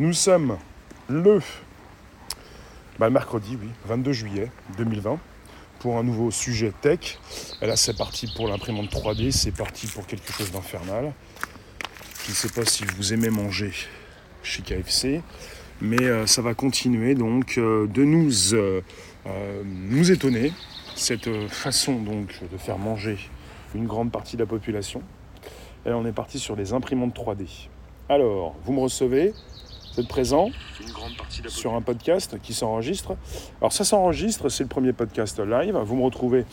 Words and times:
Nous 0.00 0.12
sommes 0.12 0.58
le 1.08 1.40
bah, 3.00 3.10
mercredi, 3.10 3.58
oui, 3.60 3.68
22 3.86 4.12
juillet 4.12 4.52
2020, 4.76 5.18
pour 5.80 5.98
un 5.98 6.04
nouveau 6.04 6.30
sujet 6.30 6.72
tech. 6.80 7.18
Et 7.60 7.66
là, 7.66 7.74
c'est 7.74 7.96
parti 7.96 8.32
pour 8.36 8.46
l'imprimante 8.46 8.92
3D, 8.92 9.32
c'est 9.32 9.50
parti 9.50 9.88
pour 9.88 10.06
quelque 10.06 10.32
chose 10.32 10.52
d'infernal. 10.52 11.12
Je 12.24 12.30
ne 12.30 12.34
sais 12.36 12.48
pas 12.48 12.64
si 12.64 12.84
vous 12.84 13.12
aimez 13.12 13.28
manger 13.30 13.72
chez 14.44 14.62
KFC, 14.62 15.20
mais 15.80 16.04
euh, 16.04 16.28
ça 16.28 16.42
va 16.42 16.54
continuer 16.54 17.16
donc 17.16 17.58
euh, 17.58 17.88
de 17.88 18.04
nous, 18.04 18.54
euh, 18.54 18.80
nous 19.64 20.12
étonner, 20.12 20.52
cette 20.94 21.48
façon 21.48 22.00
donc 22.00 22.40
de 22.52 22.56
faire 22.56 22.78
manger 22.78 23.18
une 23.74 23.88
grande 23.88 24.12
partie 24.12 24.36
de 24.36 24.42
la 24.42 24.48
population. 24.48 25.02
Et 25.84 25.90
on 25.90 26.06
est 26.06 26.12
parti 26.12 26.38
sur 26.38 26.54
des 26.54 26.72
imprimantes 26.72 27.16
3D. 27.16 27.68
Alors, 28.08 28.54
vous 28.64 28.72
me 28.72 28.80
recevez, 28.80 29.34
vous 29.92 30.00
êtes 30.00 30.08
présent 30.08 30.50
sur 31.48 31.74
un 31.74 31.82
podcast 31.82 32.36
qui 32.42 32.54
s'enregistre. 32.54 33.16
Alors 33.60 33.72
ça 33.72 33.84
s'enregistre, 33.84 34.48
c'est 34.48 34.64
le 34.64 34.68
premier 34.68 34.92
podcast 34.92 35.38
live. 35.40 35.76
Vous 35.76 35.96
me 35.96 36.04
retrouvez 36.04 36.44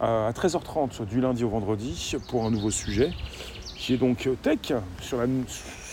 à 0.00 0.30
13h30 0.32 1.06
du 1.06 1.20
lundi 1.20 1.44
au 1.44 1.48
vendredi 1.48 2.16
pour 2.28 2.44
un 2.44 2.50
nouveau 2.50 2.70
sujet 2.70 3.12
qui 3.76 3.94
est 3.94 3.98
donc 3.98 4.28
tech 4.42 4.58
sur, 5.00 5.18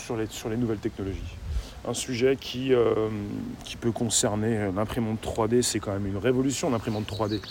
sur, 0.06 0.18
les, 0.18 0.28
sur 0.28 0.50
les 0.50 0.58
nouvelles 0.58 0.80
technologies 0.80 1.43
un 1.86 1.94
sujet 1.94 2.38
qui, 2.40 2.74
euh, 2.74 3.10
qui 3.66 3.76
peut 3.76 3.92
concerner 3.92 4.70
l'imprimante 4.76 5.22
3D. 5.22 5.62
C'est 5.62 5.80
quand 5.80 5.92
même 5.92 6.08
une 6.08 6.18
révolution, 6.18 6.70
l'imprimante 6.70 7.06
3D. 7.08 7.42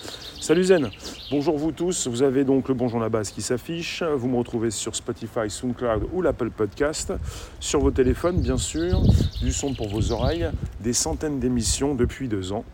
Salut 0.40 0.64
Zen, 0.64 0.90
bonjour 1.30 1.58
vous 1.58 1.72
tous. 1.72 2.08
Vous 2.08 2.22
avez 2.22 2.44
donc 2.44 2.68
le 2.68 2.74
Bonjour 2.74 2.98
la 2.98 3.08
base 3.08 3.30
qui 3.30 3.42
s'affiche. 3.42 4.02
Vous 4.02 4.28
me 4.28 4.36
retrouvez 4.36 4.70
sur 4.70 4.96
Spotify, 4.96 5.48
SoundCloud 5.48 6.08
ou 6.12 6.22
l'Apple 6.22 6.50
Podcast. 6.50 7.12
Sur 7.60 7.80
vos 7.80 7.90
téléphones, 7.90 8.40
bien 8.40 8.56
sûr. 8.56 9.00
Du 9.40 9.52
son 9.52 9.74
pour 9.74 9.88
vos 9.88 10.10
oreilles. 10.12 10.48
Des 10.80 10.92
centaines 10.92 11.38
d'émissions 11.38 11.94
depuis 11.94 12.28
deux 12.28 12.52
ans. 12.52 12.64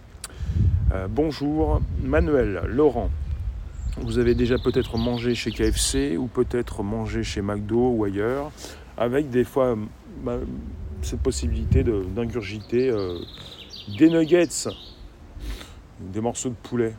Euh, 0.94 1.06
bonjour 1.10 1.82
Manuel, 2.02 2.62
Laurent. 2.66 3.10
Vous 4.00 4.18
avez 4.18 4.34
déjà 4.34 4.56
peut-être 4.58 4.96
mangé 4.96 5.34
chez 5.34 5.50
KFC 5.50 6.16
ou 6.16 6.26
peut-être 6.26 6.82
mangé 6.82 7.22
chez 7.22 7.42
McDo 7.42 7.90
ou 7.90 8.04
ailleurs, 8.04 8.52
avec 8.96 9.28
des 9.28 9.44
fois 9.44 9.76
cette 11.02 11.20
possibilité 11.20 11.84
d'ingurgiter 11.84 12.90
euh, 12.90 13.18
des 13.98 14.10
nuggets, 14.10 14.68
des 16.00 16.20
morceaux 16.20 16.50
de 16.50 16.54
poulet. 16.54 16.94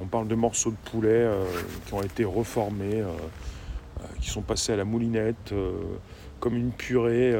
On 0.00 0.06
parle 0.06 0.28
de 0.28 0.34
morceaux 0.34 0.70
de 0.70 0.90
poulet 0.90 1.10
euh, 1.10 1.44
qui 1.86 1.94
ont 1.94 2.02
été 2.02 2.24
reformés, 2.24 3.00
euh, 3.00 3.12
qui 4.20 4.30
sont 4.30 4.42
passés 4.42 4.72
à 4.72 4.76
la 4.76 4.84
moulinette 4.84 5.54
comme 6.38 6.56
une 6.56 6.72
purée. 6.72 7.34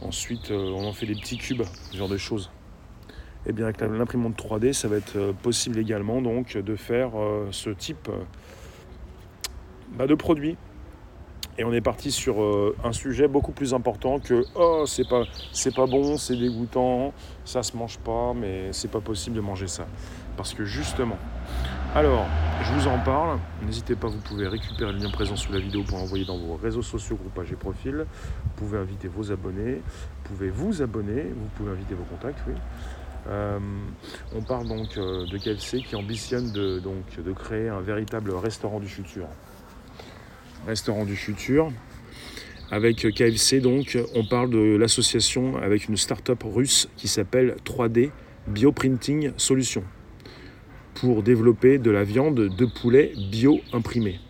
ensuite, 0.00 0.52
on 0.52 0.86
en 0.86 0.92
fait 0.92 1.06
des 1.06 1.16
petits 1.16 1.36
cubes, 1.36 1.62
ce 1.90 1.96
genre 1.96 2.08
de 2.08 2.16
choses. 2.16 2.50
Et 3.44 3.48
eh 3.48 3.52
bien 3.52 3.64
avec 3.64 3.80
l'imprimante 3.80 4.40
3D, 4.40 4.72
ça 4.72 4.86
va 4.86 4.96
être 4.96 5.32
possible 5.42 5.80
également 5.80 6.22
donc 6.22 6.56
de 6.56 6.76
faire 6.76 7.10
ce 7.50 7.70
type 7.70 8.08
bah, 9.96 10.06
de 10.06 10.14
produit. 10.14 10.56
Et 11.58 11.64
on 11.64 11.72
est 11.72 11.82
parti 11.82 12.10
sur 12.10 12.42
euh, 12.42 12.74
un 12.82 12.92
sujet 12.92 13.28
beaucoup 13.28 13.52
plus 13.52 13.74
important 13.74 14.18
que 14.18 14.42
oh 14.54 14.84
c'est 14.86 15.06
pas 15.06 15.24
c'est 15.52 15.74
pas 15.74 15.86
bon, 15.86 16.16
c'est 16.16 16.36
dégoûtant, 16.36 17.12
ça 17.44 17.62
se 17.62 17.76
mange 17.76 17.98
pas, 17.98 18.32
mais 18.34 18.72
c'est 18.72 18.90
pas 18.90 19.00
possible 19.00 19.36
de 19.36 19.42
manger 19.42 19.68
ça. 19.68 19.86
Parce 20.36 20.54
que 20.54 20.64
justement. 20.64 21.18
Alors, 21.94 22.24
je 22.62 22.72
vous 22.72 22.86
en 22.88 22.98
parle. 22.98 23.38
N'hésitez 23.66 23.96
pas, 23.96 24.08
vous 24.08 24.20
pouvez 24.20 24.48
récupérer 24.48 24.92
le 24.92 24.98
lien 24.98 25.10
présent 25.10 25.36
sous 25.36 25.52
la 25.52 25.58
vidéo 25.58 25.82
pour 25.82 25.98
l'envoyer 25.98 26.24
dans 26.24 26.38
vos 26.38 26.56
réseaux 26.56 26.80
sociaux, 26.80 27.16
groupages 27.16 27.52
et 27.52 27.56
profils. 27.56 28.06
Vous 28.44 28.50
pouvez 28.56 28.78
inviter 28.78 29.08
vos 29.08 29.30
abonnés, 29.30 29.74
vous 29.74 30.22
pouvez 30.24 30.48
vous 30.48 30.80
abonner, 30.80 31.24
vous 31.24 31.48
pouvez 31.54 31.72
inviter 31.72 31.94
vos 31.94 32.04
contacts, 32.04 32.42
oui. 32.48 32.54
Euh, 33.28 33.58
on 34.34 34.40
parle 34.40 34.66
donc 34.66 34.96
euh, 34.96 35.26
de 35.26 35.36
KFC 35.36 35.82
qui 35.82 35.94
ambitionne 35.94 36.50
donc, 36.80 37.22
de 37.22 37.32
créer 37.32 37.68
un 37.68 37.80
véritable 37.80 38.34
restaurant 38.34 38.80
du 38.80 38.88
futur 38.88 39.26
restaurant 40.66 41.04
du 41.04 41.16
futur. 41.16 41.72
Avec 42.70 43.06
KFC, 43.14 43.60
donc, 43.60 43.98
on 44.14 44.24
parle 44.24 44.50
de 44.50 44.76
l'association 44.76 45.56
avec 45.56 45.88
une 45.88 45.96
start-up 45.96 46.42
russe 46.42 46.88
qui 46.96 47.06
s'appelle 47.06 47.56
3D 47.64 48.10
Bioprinting 48.46 49.32
Solutions 49.36 49.84
pour 50.94 51.22
développer 51.22 51.78
de 51.78 51.90
la 51.90 52.04
viande 52.04 52.54
de 52.54 52.66
poulet 52.66 53.12
bio-imprimée. 53.30 54.20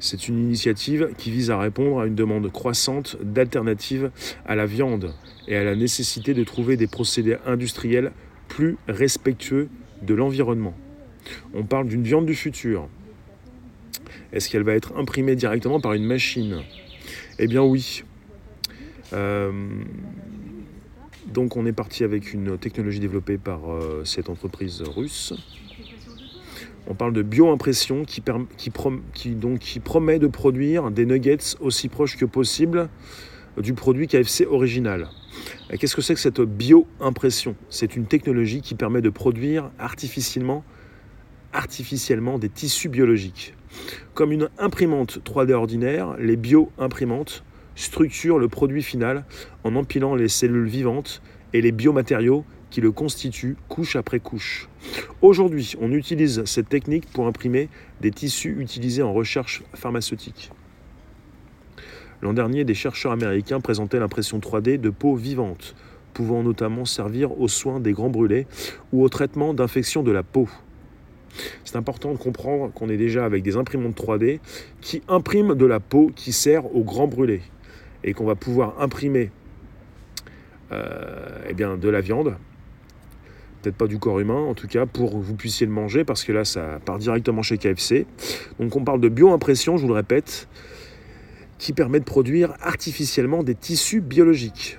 C'est 0.00 0.28
une 0.28 0.38
initiative 0.38 1.10
qui 1.18 1.30
vise 1.30 1.50
à 1.50 1.58
répondre 1.58 2.00
à 2.00 2.06
une 2.06 2.14
demande 2.14 2.50
croissante 2.52 3.16
d'alternatives 3.20 4.10
à 4.46 4.54
la 4.54 4.64
viande 4.64 5.12
et 5.48 5.56
à 5.56 5.64
la 5.64 5.74
nécessité 5.74 6.34
de 6.34 6.44
trouver 6.44 6.76
des 6.76 6.86
procédés 6.86 7.36
industriels 7.46 8.12
plus 8.46 8.76
respectueux 8.86 9.68
de 10.02 10.14
l'environnement. 10.14 10.74
On 11.52 11.64
parle 11.64 11.88
d'une 11.88 12.04
viande 12.04 12.26
du 12.26 12.34
futur, 12.34 12.88
est-ce 14.32 14.50
qu'elle 14.50 14.62
va 14.62 14.74
être 14.74 14.96
imprimée 14.96 15.36
directement 15.36 15.80
par 15.80 15.94
une 15.94 16.04
machine? 16.04 16.62
Eh 17.38 17.46
bien 17.46 17.62
oui. 17.62 18.04
Euh, 19.12 19.52
donc 21.32 21.56
on 21.56 21.66
est 21.66 21.72
parti 21.72 22.04
avec 22.04 22.32
une 22.32 22.58
technologie 22.58 23.00
développée 23.00 23.38
par 23.38 23.70
euh, 23.70 24.02
cette 24.04 24.28
entreprise 24.28 24.82
russe. 24.82 25.34
On 26.86 26.94
parle 26.94 27.12
de 27.12 27.22
bio-impression 27.22 28.04
qui, 28.06 28.22
promet 29.80 30.18
de 30.18 30.26
produire 30.26 30.90
des 30.90 31.04
nuggets 31.04 31.56
aussi 31.60 31.88
proches 31.88 32.16
que 32.16 32.24
possible 32.24 32.88
du 33.58 33.74
produit 33.74 34.06
KFC 34.06 34.46
original. 34.46 35.08
Qu'est-ce 35.78 35.94
que 35.94 36.00
c'est 36.00 36.14
que 36.14 36.20
cette 36.20 36.40
bio-impression? 36.40 37.56
C'est 37.68 37.94
une 37.94 38.06
technologie 38.06 38.62
qui 38.62 38.74
permet 38.74 39.02
de 39.02 39.10
produire 39.10 39.70
artificiellement 39.78 40.64
des 42.38 42.48
tissus 42.48 42.88
biologiques. 42.88 43.54
Comme 44.14 44.32
une 44.32 44.48
imprimante 44.58 45.20
3D 45.24 45.52
ordinaire, 45.52 46.16
les 46.18 46.36
bio-imprimantes 46.36 47.44
structurent 47.74 48.38
le 48.38 48.48
produit 48.48 48.82
final 48.82 49.24
en 49.64 49.76
empilant 49.76 50.14
les 50.14 50.28
cellules 50.28 50.68
vivantes 50.68 51.22
et 51.52 51.60
les 51.60 51.72
biomatériaux 51.72 52.44
qui 52.70 52.80
le 52.80 52.90
constituent 52.90 53.56
couche 53.68 53.96
après 53.96 54.20
couche. 54.20 54.68
Aujourd'hui, 55.22 55.74
on 55.80 55.92
utilise 55.92 56.44
cette 56.44 56.68
technique 56.68 57.10
pour 57.12 57.26
imprimer 57.26 57.68
des 58.00 58.10
tissus 58.10 58.56
utilisés 58.58 59.02
en 59.02 59.12
recherche 59.12 59.62
pharmaceutique. 59.74 60.50
L'an 62.20 62.32
dernier, 62.32 62.64
des 62.64 62.74
chercheurs 62.74 63.12
américains 63.12 63.60
présentaient 63.60 64.00
l'impression 64.00 64.38
3D 64.38 64.78
de 64.80 64.90
peau 64.90 65.14
vivante, 65.14 65.76
pouvant 66.14 66.42
notamment 66.42 66.84
servir 66.84 67.40
aux 67.40 67.48
soins 67.48 67.78
des 67.78 67.92
grands 67.92 68.10
brûlés 68.10 68.46
ou 68.92 69.04
au 69.04 69.08
traitement 69.08 69.54
d'infections 69.54 70.02
de 70.02 70.10
la 70.10 70.24
peau. 70.24 70.48
C'est 71.68 71.76
important 71.76 72.12
de 72.12 72.16
comprendre 72.16 72.72
qu'on 72.72 72.88
est 72.88 72.96
déjà 72.96 73.26
avec 73.26 73.42
des 73.42 73.58
imprimantes 73.58 73.94
3D 73.94 74.40
qui 74.80 75.02
impriment 75.06 75.54
de 75.54 75.66
la 75.66 75.80
peau 75.80 76.10
qui 76.16 76.32
sert 76.32 76.74
au 76.74 76.82
grand 76.82 77.08
brûlé 77.08 77.42
et 78.04 78.14
qu'on 78.14 78.24
va 78.24 78.36
pouvoir 78.36 78.80
imprimer 78.80 79.30
euh, 80.72 81.44
eh 81.46 81.52
bien, 81.52 81.76
de 81.76 81.90
la 81.90 82.00
viande, 82.00 82.38
peut-être 83.60 83.76
pas 83.76 83.86
du 83.86 83.98
corps 83.98 84.18
humain 84.18 84.40
en 84.40 84.54
tout 84.54 84.66
cas, 84.66 84.86
pour 84.86 85.10
que 85.10 85.16
vous 85.18 85.34
puissiez 85.34 85.66
le 85.66 85.72
manger 85.72 86.04
parce 86.04 86.24
que 86.24 86.32
là 86.32 86.46
ça 86.46 86.80
part 86.86 86.96
directement 86.96 87.42
chez 87.42 87.58
KFC. 87.58 88.06
Donc 88.58 88.74
on 88.74 88.82
parle 88.82 89.02
de 89.02 89.10
bio-impression, 89.10 89.76
je 89.76 89.82
vous 89.82 89.88
le 89.88 89.94
répète, 89.94 90.48
qui 91.58 91.74
permet 91.74 92.00
de 92.00 92.06
produire 92.06 92.54
artificiellement 92.62 93.42
des 93.42 93.54
tissus 93.54 94.00
biologiques. 94.00 94.78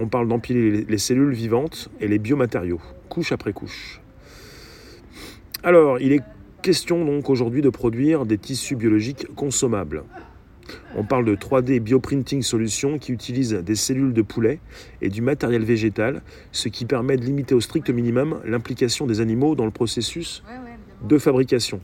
On 0.00 0.08
parle 0.08 0.26
d'empiler 0.26 0.84
les 0.88 0.98
cellules 0.98 1.32
vivantes 1.32 1.90
et 2.00 2.08
les 2.08 2.18
biomatériaux, 2.18 2.80
couche 3.08 3.30
après 3.30 3.52
couche. 3.52 4.00
Alors, 5.66 5.98
il 5.98 6.12
est 6.12 6.20
question 6.60 7.06
donc 7.06 7.30
aujourd'hui 7.30 7.62
de 7.62 7.70
produire 7.70 8.26
des 8.26 8.36
tissus 8.36 8.76
biologiques 8.76 9.34
consommables. 9.34 10.04
On 10.94 11.04
parle 11.04 11.24
de 11.24 11.34
3D 11.34 11.80
Bioprinting 11.80 12.42
Solutions 12.42 12.98
qui 12.98 13.12
utilise 13.12 13.54
des 13.54 13.74
cellules 13.74 14.12
de 14.12 14.20
poulet 14.20 14.60
et 15.00 15.08
du 15.08 15.22
matériel 15.22 15.64
végétal, 15.64 16.20
ce 16.52 16.68
qui 16.68 16.84
permet 16.84 17.16
de 17.16 17.24
limiter 17.24 17.54
au 17.54 17.62
strict 17.62 17.88
minimum 17.88 18.42
l'implication 18.44 19.06
des 19.06 19.22
animaux 19.22 19.54
dans 19.54 19.64
le 19.64 19.70
processus 19.70 20.44
de 21.02 21.16
fabrication. 21.16 21.80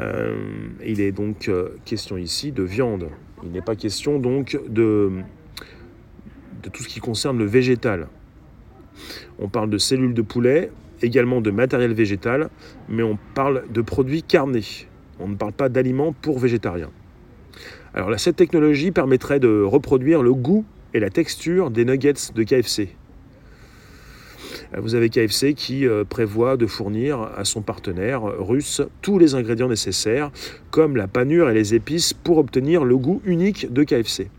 Euh, 0.00 0.36
il 0.84 1.00
est 1.00 1.12
donc 1.12 1.48
euh, 1.48 1.76
question 1.84 2.16
ici 2.16 2.50
de 2.50 2.64
viande. 2.64 3.08
Il 3.44 3.52
n'est 3.52 3.62
pas 3.62 3.76
question 3.76 4.18
donc 4.18 4.58
de, 4.68 5.12
de 6.64 6.68
tout 6.70 6.82
ce 6.82 6.88
qui 6.88 6.98
concerne 6.98 7.38
le 7.38 7.46
végétal. 7.46 8.08
On 9.38 9.48
parle 9.48 9.70
de 9.70 9.78
cellules 9.78 10.14
de 10.14 10.22
poulet, 10.22 10.72
également 11.02 11.40
de 11.40 11.50
matériel 11.50 11.92
végétal, 11.92 12.50
mais 12.88 13.02
on 13.02 13.18
parle 13.34 13.64
de 13.70 13.80
produits 13.80 14.22
carnés. 14.22 14.86
On 15.20 15.28
ne 15.28 15.34
parle 15.34 15.52
pas 15.52 15.68
d'aliments 15.68 16.12
pour 16.12 16.38
végétariens. 16.38 16.90
Alors 17.94 18.10
là, 18.10 18.18
cette 18.18 18.36
technologie 18.36 18.90
permettrait 18.90 19.40
de 19.40 19.62
reproduire 19.62 20.22
le 20.22 20.34
goût 20.34 20.64
et 20.94 21.00
la 21.00 21.10
texture 21.10 21.70
des 21.70 21.84
nuggets 21.84 22.32
de 22.34 22.42
KFC. 22.42 22.90
Euh, 24.74 24.80
vous 24.80 24.94
avez 24.94 25.08
KFC 25.08 25.54
qui 25.54 25.86
euh, 25.86 26.04
prévoit 26.04 26.56
de 26.56 26.66
fournir 26.66 27.20
à 27.36 27.44
son 27.44 27.62
partenaire 27.62 28.22
russe 28.22 28.82
tous 29.02 29.18
les 29.18 29.34
ingrédients 29.34 29.68
nécessaires, 29.68 30.30
comme 30.70 30.96
la 30.96 31.08
panure 31.08 31.50
et 31.50 31.54
les 31.54 31.74
épices, 31.74 32.12
pour 32.12 32.38
obtenir 32.38 32.84
le 32.84 32.96
goût 32.96 33.20
unique 33.24 33.72
de 33.72 33.82
KFC. 33.84 34.30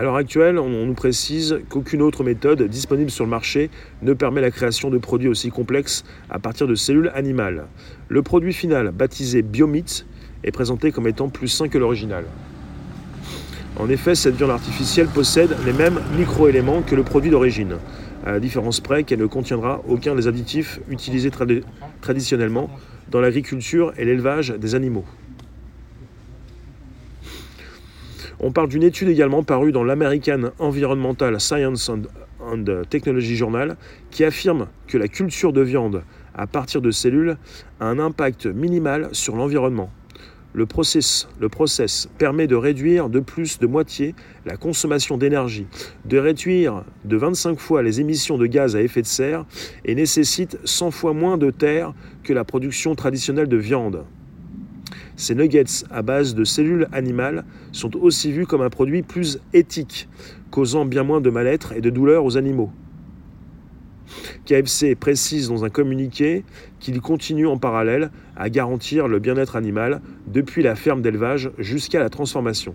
À 0.00 0.02
l'heure 0.02 0.16
actuelle, 0.16 0.58
on 0.58 0.86
nous 0.86 0.94
précise 0.94 1.60
qu'aucune 1.68 2.00
autre 2.00 2.24
méthode 2.24 2.62
disponible 2.62 3.10
sur 3.10 3.24
le 3.24 3.30
marché 3.30 3.68
ne 4.00 4.14
permet 4.14 4.40
la 4.40 4.50
création 4.50 4.88
de 4.88 4.96
produits 4.96 5.28
aussi 5.28 5.50
complexes 5.50 6.04
à 6.30 6.38
partir 6.38 6.66
de 6.66 6.74
cellules 6.74 7.12
animales. 7.14 7.66
Le 8.08 8.22
produit 8.22 8.54
final, 8.54 8.92
baptisé 8.92 9.42
Biomit, 9.42 10.06
est 10.42 10.52
présenté 10.52 10.90
comme 10.90 11.06
étant 11.06 11.28
plus 11.28 11.48
sain 11.48 11.68
que 11.68 11.76
l'original. 11.76 12.24
En 13.76 13.90
effet, 13.90 14.14
cette 14.14 14.36
viande 14.36 14.52
artificielle 14.52 15.08
possède 15.08 15.54
les 15.66 15.74
mêmes 15.74 16.00
microéléments 16.16 16.80
que 16.80 16.94
le 16.94 17.02
produit 17.02 17.30
d'origine, 17.30 17.76
à 18.24 18.32
la 18.32 18.40
différence 18.40 18.80
près 18.80 19.04
qu'elle 19.04 19.20
ne 19.20 19.26
contiendra 19.26 19.82
aucun 19.86 20.14
des 20.14 20.26
additifs 20.26 20.80
utilisés 20.88 21.30
traditionnellement 22.00 22.70
dans 23.10 23.20
l'agriculture 23.20 23.92
et 23.98 24.06
l'élevage 24.06 24.48
des 24.48 24.74
animaux. 24.74 25.04
On 28.42 28.52
parle 28.52 28.68
d'une 28.70 28.82
étude 28.82 29.08
également 29.08 29.42
parue 29.42 29.70
dans 29.70 29.84
l'American 29.84 30.52
Environmental 30.58 31.38
Science 31.38 31.90
and, 31.90 32.04
Technology 32.88 33.36
Journal 33.36 33.76
qui 34.10 34.24
affirme 34.24 34.68
que 34.86 34.96
la 34.96 35.08
culture 35.08 35.52
de 35.52 35.60
viande 35.60 36.02
à 36.34 36.46
partir 36.46 36.80
de 36.80 36.90
cellules 36.90 37.36
a 37.80 37.84
un 37.84 37.98
impact 37.98 38.46
minimal 38.46 39.10
sur 39.12 39.36
l'environnement. 39.36 39.90
Le 40.54 40.64
process, 40.64 41.28
le 41.38 41.50
process, 41.50 42.08
permet 42.16 42.46
de 42.46 42.56
réduire 42.56 43.10
de 43.10 43.20
plus 43.20 43.58
de 43.58 43.66
moitié 43.66 44.14
la 44.46 44.56
consommation 44.56 45.18
d'énergie, 45.18 45.66
de 46.06 46.16
réduire 46.16 46.84
de 47.04 47.18
25 47.18 47.58
fois 47.58 47.82
les 47.82 48.00
émissions 48.00 48.38
de 48.38 48.46
gaz 48.46 48.74
à 48.74 48.80
effet 48.80 49.02
de 49.02 49.06
serre 49.06 49.44
et 49.84 49.94
nécessite 49.94 50.58
100 50.64 50.92
fois 50.92 51.12
moins 51.12 51.36
de 51.36 51.50
terre 51.50 51.92
que 52.24 52.32
la 52.32 52.44
production 52.44 52.94
traditionnelle 52.94 53.48
de 53.48 53.58
viande. 53.58 54.06
Ces 55.20 55.34
nuggets 55.34 55.84
à 55.90 56.00
base 56.00 56.34
de 56.34 56.44
cellules 56.44 56.88
animales 56.92 57.44
sont 57.72 57.94
aussi 57.96 58.32
vus 58.32 58.46
comme 58.46 58.62
un 58.62 58.70
produit 58.70 59.02
plus 59.02 59.38
éthique, 59.52 60.08
causant 60.50 60.86
bien 60.86 61.02
moins 61.02 61.20
de 61.20 61.28
mal-être 61.28 61.74
et 61.74 61.82
de 61.82 61.90
douleur 61.90 62.24
aux 62.24 62.38
animaux. 62.38 62.70
KFC 64.46 64.94
précise 64.94 65.48
dans 65.48 65.62
un 65.62 65.68
communiqué 65.68 66.42
qu'il 66.78 67.02
continue 67.02 67.46
en 67.46 67.58
parallèle 67.58 68.10
à 68.34 68.48
garantir 68.48 69.08
le 69.08 69.18
bien-être 69.18 69.56
animal 69.56 70.00
depuis 70.26 70.62
la 70.62 70.74
ferme 70.74 71.02
d'élevage 71.02 71.50
jusqu'à 71.58 72.00
la 72.00 72.08
transformation. 72.08 72.74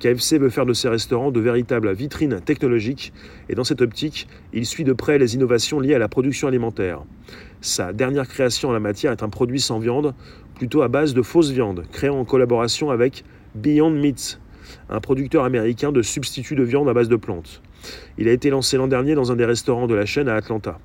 KFC 0.00 0.38
veut 0.38 0.50
faire 0.50 0.66
de 0.66 0.72
ses 0.72 0.88
restaurants 0.88 1.30
de 1.30 1.38
véritables 1.38 1.92
vitrines 1.92 2.40
technologiques 2.40 3.12
et 3.48 3.54
dans 3.54 3.62
cette 3.62 3.80
optique, 3.80 4.26
il 4.52 4.66
suit 4.66 4.82
de 4.82 4.92
près 4.92 5.18
les 5.18 5.36
innovations 5.36 5.78
liées 5.78 5.94
à 5.94 6.00
la 6.00 6.08
production 6.08 6.48
alimentaire. 6.48 7.04
Sa 7.60 7.92
dernière 7.92 8.26
création 8.26 8.70
en 8.70 8.72
la 8.72 8.80
matière 8.80 9.12
est 9.12 9.22
un 9.22 9.28
produit 9.28 9.60
sans 9.60 9.78
viande 9.78 10.14
plutôt 10.60 10.82
à 10.82 10.88
base 10.88 11.14
de 11.14 11.22
fausse 11.22 11.48
viande, 11.52 11.86
créé 11.90 12.10
en 12.10 12.22
collaboration 12.26 12.90
avec 12.90 13.24
Beyond 13.54 13.92
Meat, 13.92 14.38
un 14.90 15.00
producteur 15.00 15.44
américain 15.44 15.90
de 15.90 16.02
substituts 16.02 16.54
de 16.54 16.62
viande 16.62 16.86
à 16.86 16.92
base 16.92 17.08
de 17.08 17.16
plantes. 17.16 17.62
Il 18.18 18.28
a 18.28 18.32
été 18.32 18.50
lancé 18.50 18.76
l'an 18.76 18.86
dernier 18.86 19.14
dans 19.14 19.32
un 19.32 19.36
des 19.36 19.46
restaurants 19.46 19.86
de 19.86 19.94
la 19.94 20.04
chaîne 20.04 20.28
à 20.28 20.34
Atlanta. 20.34 20.78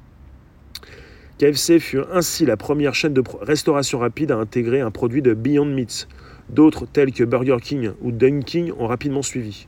KFC 1.39 1.81
fut 1.81 1.99
ainsi 2.13 2.45
la 2.45 2.55
première 2.55 2.95
chaîne 2.95 3.13
de 3.13 3.21
restauration 3.41 3.99
rapide 3.99 4.31
à 4.31 4.37
intégrer 4.37 4.79
un 4.79 4.91
produit 4.91 5.21
de 5.21 5.33
Beyond 5.33 5.65
Meat. 5.65 6.07
D'autres, 6.49 6.85
tels 6.85 7.11
que 7.11 7.25
Burger 7.25 7.57
King 7.61 7.91
ou 8.01 8.13
Dunkin', 8.13 8.71
ont 8.79 8.87
rapidement 8.87 9.23
suivi. 9.23 9.67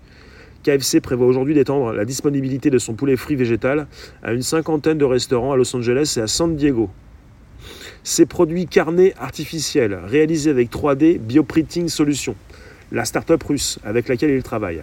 KFC 0.63 1.01
prévoit 1.01 1.27
aujourd'hui 1.27 1.53
d'étendre 1.53 1.91
la 1.91 2.05
disponibilité 2.05 2.69
de 2.69 2.77
son 2.77 2.93
poulet 2.93 3.17
frit 3.17 3.35
végétal 3.35 3.87
à 4.23 4.31
une 4.31 4.41
cinquantaine 4.41 4.97
de 4.97 5.03
restaurants 5.03 5.51
à 5.51 5.57
Los 5.57 5.75
Angeles 5.75 6.13
et 6.15 6.21
à 6.21 6.27
San 6.27 6.55
Diego. 6.55 6.89
Ces 8.09 8.25
produits 8.25 8.67
carnés 8.67 9.13
artificiels, 9.19 9.99
réalisés 10.05 10.49
avec 10.49 10.71
3D 10.71 11.19
Bioprinting 11.19 11.89
Solutions, 11.89 12.37
la 12.93 13.03
start-up 13.03 13.43
russe 13.43 13.79
avec 13.83 14.07
laquelle 14.07 14.29
il 14.29 14.43
travaille, 14.43 14.81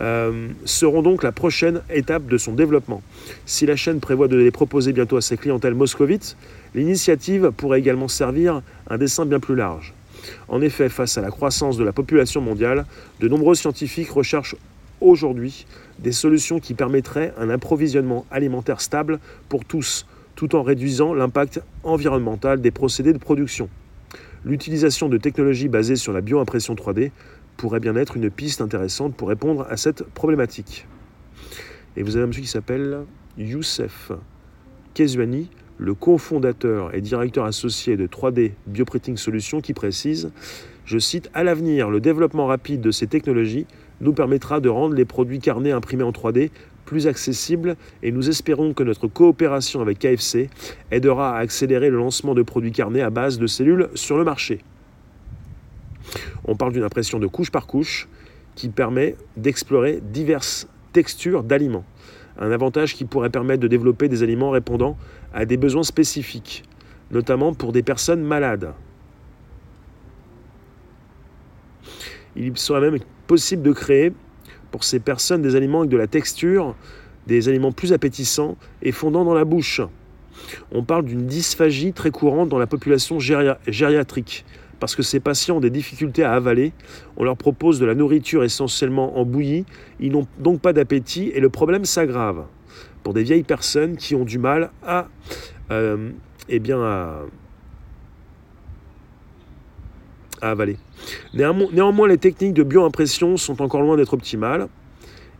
euh, 0.00 0.48
seront 0.64 1.02
donc 1.02 1.22
la 1.22 1.32
prochaine 1.32 1.82
étape 1.90 2.26
de 2.28 2.38
son 2.38 2.54
développement. 2.54 3.02
Si 3.44 3.66
la 3.66 3.76
chaîne 3.76 4.00
prévoit 4.00 4.26
de 4.26 4.38
les 4.38 4.50
proposer 4.50 4.94
bientôt 4.94 5.18
à 5.18 5.20
ses 5.20 5.36
clientèles 5.36 5.74
moscovites, 5.74 6.38
l'initiative 6.74 7.52
pourrait 7.54 7.80
également 7.80 8.08
servir 8.08 8.62
un 8.88 8.96
dessin 8.96 9.26
bien 9.26 9.38
plus 9.38 9.54
large. 9.54 9.92
En 10.48 10.62
effet, 10.62 10.88
face 10.88 11.18
à 11.18 11.20
la 11.20 11.28
croissance 11.28 11.76
de 11.76 11.84
la 11.84 11.92
population 11.92 12.40
mondiale, 12.40 12.86
de 13.20 13.28
nombreux 13.28 13.54
scientifiques 13.54 14.08
recherchent 14.08 14.56
aujourd'hui 15.02 15.66
des 15.98 16.12
solutions 16.12 16.58
qui 16.58 16.72
permettraient 16.72 17.34
un 17.36 17.50
approvisionnement 17.50 18.24
alimentaire 18.30 18.80
stable 18.80 19.18
pour 19.50 19.66
tous, 19.66 20.06
tout 20.36 20.54
en 20.54 20.62
réduisant 20.62 21.14
l'impact 21.14 21.60
environnemental 21.82 22.60
des 22.60 22.70
procédés 22.70 23.12
de 23.12 23.18
production. 23.18 23.68
L'utilisation 24.44 25.08
de 25.08 25.18
technologies 25.18 25.68
basées 25.68 25.96
sur 25.96 26.12
la 26.12 26.20
bioimpression 26.20 26.74
3D 26.74 27.10
pourrait 27.56 27.80
bien 27.80 27.96
être 27.96 28.16
une 28.16 28.30
piste 28.30 28.60
intéressante 28.60 29.16
pour 29.16 29.28
répondre 29.28 29.66
à 29.68 29.76
cette 29.76 30.04
problématique. 30.04 30.86
Et 31.96 32.02
vous 32.02 32.16
avez 32.16 32.24
un 32.24 32.26
monsieur 32.28 32.42
qui 32.42 32.48
s'appelle 32.48 32.98
Youssef 33.38 34.12
Kezouani, 34.94 35.50
le 35.78 35.94
cofondateur 35.94 36.94
et 36.94 37.00
directeur 37.00 37.44
associé 37.44 37.96
de 37.96 38.06
3D 38.06 38.52
Bioprinting 38.66 39.16
Solutions, 39.16 39.60
qui 39.60 39.72
précise, 39.72 40.30
je 40.84 40.98
cite, 40.98 41.30
À 41.34 41.42
l'avenir, 41.42 41.90
le 41.90 42.00
développement 42.00 42.46
rapide 42.46 42.80
de 42.80 42.90
ces 42.90 43.06
technologies 43.06 43.66
nous 44.00 44.12
permettra 44.12 44.60
de 44.60 44.68
rendre 44.68 44.94
les 44.94 45.04
produits 45.04 45.38
carnés 45.38 45.72
imprimés 45.72 46.04
en 46.04 46.12
3D 46.12 46.50
plus 46.86 47.06
accessible 47.06 47.76
et 48.02 48.10
nous 48.10 48.30
espérons 48.30 48.72
que 48.72 48.82
notre 48.82 49.08
coopération 49.08 49.82
avec 49.82 49.98
KFC 49.98 50.48
aidera 50.90 51.36
à 51.36 51.40
accélérer 51.40 51.90
le 51.90 51.98
lancement 51.98 52.34
de 52.34 52.42
produits 52.42 52.72
carnés 52.72 53.02
à 53.02 53.10
base 53.10 53.38
de 53.38 53.46
cellules 53.46 53.90
sur 53.94 54.16
le 54.16 54.24
marché. 54.24 54.60
On 56.46 56.56
parle 56.56 56.72
d'une 56.72 56.84
impression 56.84 57.18
de 57.18 57.26
couche 57.26 57.50
par 57.50 57.66
couche 57.66 58.08
qui 58.54 58.70
permet 58.70 59.16
d'explorer 59.36 60.00
diverses 60.00 60.66
textures 60.92 61.42
d'aliments. 61.42 61.84
Un 62.38 62.50
avantage 62.52 62.94
qui 62.94 63.04
pourrait 63.04 63.30
permettre 63.30 63.60
de 63.60 63.68
développer 63.68 64.08
des 64.08 64.22
aliments 64.22 64.50
répondant 64.50 64.96
à 65.34 65.44
des 65.44 65.56
besoins 65.56 65.82
spécifiques, 65.82 66.62
notamment 67.10 67.52
pour 67.52 67.72
des 67.72 67.82
personnes 67.82 68.22
malades. 68.22 68.72
Il 72.36 72.56
serait 72.56 72.90
même 72.90 72.98
possible 73.26 73.62
de 73.62 73.72
créer 73.72 74.12
pour 74.76 74.84
ces 74.84 75.00
personnes 75.00 75.40
des 75.40 75.56
aliments 75.56 75.78
avec 75.78 75.90
de 75.90 75.96
la 75.96 76.06
texture, 76.06 76.76
des 77.26 77.48
aliments 77.48 77.72
plus 77.72 77.94
appétissants 77.94 78.58
et 78.82 78.92
fondants 78.92 79.24
dans 79.24 79.32
la 79.32 79.46
bouche. 79.46 79.80
On 80.70 80.82
parle 80.82 81.06
d'une 81.06 81.24
dysphagie 81.24 81.94
très 81.94 82.10
courante 82.10 82.50
dans 82.50 82.58
la 82.58 82.66
population 82.66 83.18
gériatrique. 83.18 84.44
Parce 84.78 84.94
que 84.94 85.02
ces 85.02 85.18
patients 85.18 85.56
ont 85.56 85.60
des 85.60 85.70
difficultés 85.70 86.24
à 86.24 86.34
avaler, 86.34 86.74
on 87.16 87.24
leur 87.24 87.38
propose 87.38 87.80
de 87.80 87.86
la 87.86 87.94
nourriture 87.94 88.44
essentiellement 88.44 89.18
en 89.18 89.24
bouillie, 89.24 89.64
ils 89.98 90.12
n'ont 90.12 90.26
donc 90.38 90.60
pas 90.60 90.74
d'appétit 90.74 91.30
et 91.34 91.40
le 91.40 91.48
problème 91.48 91.86
s'aggrave 91.86 92.44
pour 93.02 93.14
des 93.14 93.22
vieilles 93.22 93.44
personnes 93.44 93.96
qui 93.96 94.14
ont 94.14 94.26
du 94.26 94.38
mal 94.38 94.72
à, 94.86 95.08
euh, 95.70 96.10
eh 96.50 96.58
bien, 96.58 96.82
à, 96.82 97.20
à 100.42 100.50
avaler. 100.50 100.76
Néanmoins, 101.34 102.08
les 102.08 102.18
techniques 102.18 102.54
de 102.54 102.62
bioimpression 102.62 103.36
sont 103.36 103.62
encore 103.62 103.82
loin 103.82 103.96
d'être 103.96 104.14
optimales. 104.14 104.68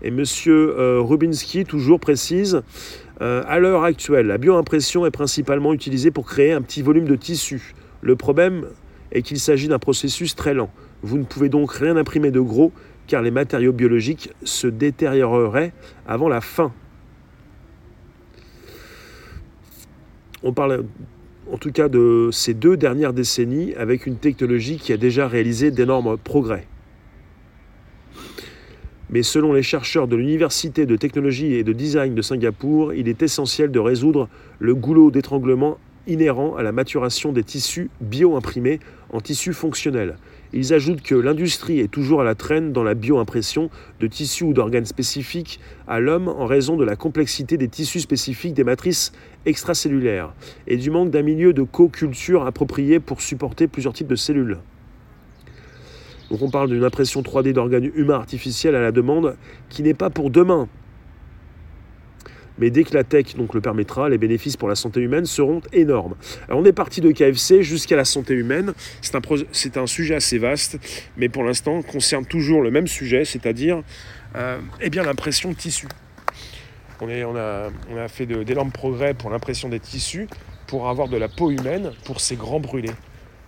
Et 0.03 0.09
M. 0.09 0.25
Euh, 0.47 1.01
Rubinski, 1.01 1.65
toujours 1.65 1.99
précise, 2.01 2.63
euh, 3.23 3.43
à 3.47 3.59
l'heure 3.59 3.85
actuelle, 3.85 4.27
la 4.27 4.39
bioimpression 4.39 5.07
est 5.07 5.11
principalement 5.11 5.73
utilisée 5.73 6.11
pour 6.11 6.27
créer 6.27 6.53
un 6.53 6.61
petit 6.61 6.83
volume 6.83 7.07
de 7.07 7.17
tissu. 7.17 7.75
Le 8.03 8.15
problème 8.15 8.67
est 9.13 9.23
qu'il 9.23 9.41
s'agit 9.41 9.69
d'un 9.69 9.79
processus 9.79 10.35
très 10.37 10.53
lent. 10.53 10.71
Vous 11.03 11.19
ne 11.19 11.25
pouvez 11.25 11.49
donc 11.49 11.73
rien 11.73 11.97
imprimer 11.97 12.31
de 12.31 12.41
gros 12.41 12.73
car 13.07 13.23
les 13.23 13.31
matériaux 13.31 13.73
biologiques 13.73 14.31
se 14.43 14.67
détérioreraient 14.67 15.73
avant 16.07 16.29
la 16.29 16.41
fin. 16.41 16.73
On 20.43 20.53
parle 20.53 20.85
en 21.53 21.59
tout 21.59 21.73
cas 21.73 21.89
de 21.89 22.31
ces 22.33 22.55
deux 22.55 22.77
dernières 22.77 23.13
décennies, 23.13 23.75
avec 23.75 24.07
une 24.07 24.17
technologie 24.17 24.79
qui 24.79 24.93
a 24.93 24.97
déjà 24.97 25.29
réalisé 25.29 25.71
d'énormes 25.71 26.17
progrès. 26.17 26.67
Mais 29.09 29.23
selon 29.23 29.53
les 29.53 29.63
chercheurs 29.63 30.09
de 30.09 30.17
l'Université 30.17 30.85
de 30.85 30.97
technologie 30.97 31.55
et 31.55 31.63
de 31.63 31.73
design 31.73 32.15
de 32.15 32.23
Singapour, 32.23 32.93
il 32.93 33.09
est 33.09 33.23
essentiel 33.23 33.71
de 33.71 33.79
résoudre 33.79 34.29
le 34.59 34.75
goulot 34.75 35.13
d'étranglement 35.13 35.79
inhérent 36.09 36.57
à 36.57 36.63
la 36.63 36.73
maturation 36.73 37.33
des 37.33 37.45
tissus 37.45 37.89
bio-imprimés 38.01 38.81
en 39.11 39.21
tissus 39.21 39.53
fonctionnels. 39.53 40.17
Ils 40.59 40.73
ajoutent 40.73 41.03
que 41.03 41.15
l'industrie 41.15 41.81
est 41.81 41.91
toujours 41.91 42.23
à 42.23 42.25
la 42.25 42.35
traîne 42.35 42.73
dans 42.73 42.83
la 42.83 42.95
bioimpression 42.95 43.69
de 44.01 44.07
tissus 44.07 44.43
ou 44.43 44.55
d'organes 44.55 44.87
spécifiques 44.87 45.61
à 45.87 46.01
l'homme 46.01 46.29
en 46.29 46.47
raison 46.47 46.79
de 46.79 46.85
la 46.85 46.97
complexité 46.97 47.59
des 47.59 47.69
tissus 47.69 48.01
spécifiques 48.01 48.55
des 48.55 48.65
matrices 48.65 49.13
extracellulaires 49.45 50.33
et 50.67 50.79
du 50.79 50.91
manque 50.91 51.11
d'un 51.11 51.21
milieu 51.21 51.53
de 51.53 51.63
co-culture 51.63 52.47
approprié 52.47 53.01
pour 53.01 53.21
supporter 53.21 53.67
plusieurs 53.67 53.93
types 53.93 54.07
de 54.07 54.17
cellules. 54.17 54.57
Donc 56.31 56.41
on 56.41 56.49
parle 56.49 56.71
d'une 56.71 56.85
impression 56.85 57.21
3D 57.21 57.53
d'organes 57.53 57.91
humains 57.95 58.15
artificiels 58.15 58.75
à 58.75 58.81
la 58.81 58.93
demande 58.93 59.37
qui 59.69 59.83
n'est 59.83 59.93
pas 59.93 60.09
pour 60.09 60.31
demain, 60.31 60.71
Mais 62.59 62.71
dès 62.71 62.85
que 62.85 62.95
la 62.95 63.05
tech 63.05 63.37
donc, 63.37 63.55
le 63.55 63.61
permettra, 63.61 64.09
les 64.09 64.19
bénéfices 64.19 64.57
pour 64.57 64.69
la 64.69 64.75
santé 64.75 65.01
humaine 65.01 65.27
seront 65.27 65.61
énormes. 65.73 66.15
Alors 66.49 66.61
on 66.61 66.65
est 66.65 66.73
parti 66.73 67.01
de 67.01 67.11
KFC 67.11 67.63
jusqu'à 67.63 67.97
la 67.97 68.05
santé 68.05 68.35
humaine. 68.35 68.73
C'est 69.01 69.17
un, 69.77 69.83
un 69.83 69.87
sujet 69.87 70.15
assez 70.15 70.39
vaste, 70.39 70.79
mais 71.17 71.29
pour 71.29 71.45
l'instant 71.45 71.83
concerne 71.83 72.25
toujours 72.25 72.63
le 72.63 72.71
même 72.71 72.87
sujet, 72.87 73.25
c'est-à-dire 73.25 73.83
euh, 74.37 74.59
eh 74.81 74.91
bien 74.91 75.03
l'impression 75.03 75.51
de 75.51 75.57
tissus. 75.57 75.89
On, 77.01 77.09
a, 77.09 77.69
on 77.91 77.97
a 77.97 78.09
fait 78.09 78.25
d'énormes 78.27 78.73
progrès 78.73 79.13
pour 79.13 79.29
l'impression 79.31 79.69
des 79.69 79.81
tissus, 79.81 80.29
pour 80.67 80.89
avoir 80.89 81.09
de 81.09 81.17
la 81.17 81.29
peau 81.29 81.51
humaine 81.51 81.93
pour 82.05 82.21
ces 82.21 82.37
grands 82.37 82.61
brûlés. 82.61 82.93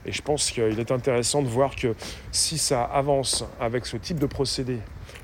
Et 0.07 0.13
je 0.13 0.23
pense 0.23 0.51
qu'il 0.51 0.79
est 0.79 0.93
intéressant 0.93 1.43
de 1.43 1.49
voir 1.49 1.75
que 1.75 1.95
si 2.31 2.59
ça 2.59 2.83
avance 2.85 3.45
avec 3.61 3.87
ce 3.87 3.97
type 3.97 4.19
de 4.19 4.27
procédé 4.27 4.79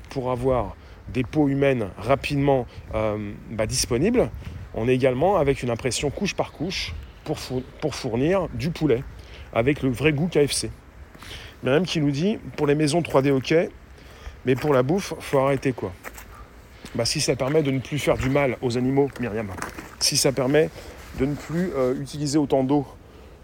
pour 0.09 0.31
avoir 0.31 0.75
des 1.09 1.23
peaux 1.23 1.47
humaines 1.47 1.89
rapidement 1.97 2.65
euh, 2.93 3.31
bah, 3.51 3.65
disponibles, 3.65 4.29
on 4.73 4.87
est 4.87 4.95
également 4.95 5.37
avec 5.37 5.63
une 5.63 5.69
impression 5.69 6.09
couche 6.09 6.33
par 6.35 6.51
couche 6.51 6.93
pour, 7.23 7.95
fournir 7.95 8.47
du 8.53 8.69
poulet 8.69 9.03
avec 9.53 9.81
le 9.81 9.89
vrai 9.89 10.13
goût 10.13 10.27
KFC. 10.27 10.69
Myriam 11.63 11.85
qui 11.85 11.99
nous 11.99 12.11
dit 12.11 12.37
pour 12.57 12.67
les 12.67 12.75
maisons 12.75 13.01
3D 13.01 13.31
ok, 13.31 13.55
mais 14.45 14.55
pour 14.55 14.73
la 14.73 14.83
bouffe, 14.83 15.13
faut 15.19 15.39
arrêter 15.39 15.73
quoi. 15.73 15.91
Bah, 16.93 17.05
si 17.05 17.19
ça 17.19 17.35
permet 17.35 17.63
de 17.63 17.71
ne 17.71 17.79
plus 17.79 17.99
faire 17.99 18.17
du 18.17 18.29
mal 18.29 18.57
aux 18.61 18.77
animaux, 18.77 19.09
Myriam, 19.19 19.49
si 19.99 20.17
ça 20.17 20.31
permet 20.31 20.69
de 21.19 21.25
ne 21.25 21.35
plus 21.35 21.71
euh, 21.75 21.99
utiliser 21.99 22.37
autant 22.37 22.63
d'eau, 22.63 22.85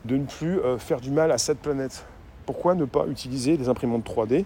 de 0.06 0.18
ne 0.18 0.25
plus 0.25 0.60
euh, 0.60 0.77
faire 0.77 1.01
du 1.01 1.12
mal 1.12 1.32
à 1.32 1.38
cette 1.38 1.60
planète, 1.60 2.06
pourquoi 2.46 2.75
ne 2.75 2.86
pas 2.86 3.06
utiliser 3.08 3.58
des 3.58 3.70
imprimantes 3.70 4.06
3D 4.06 4.46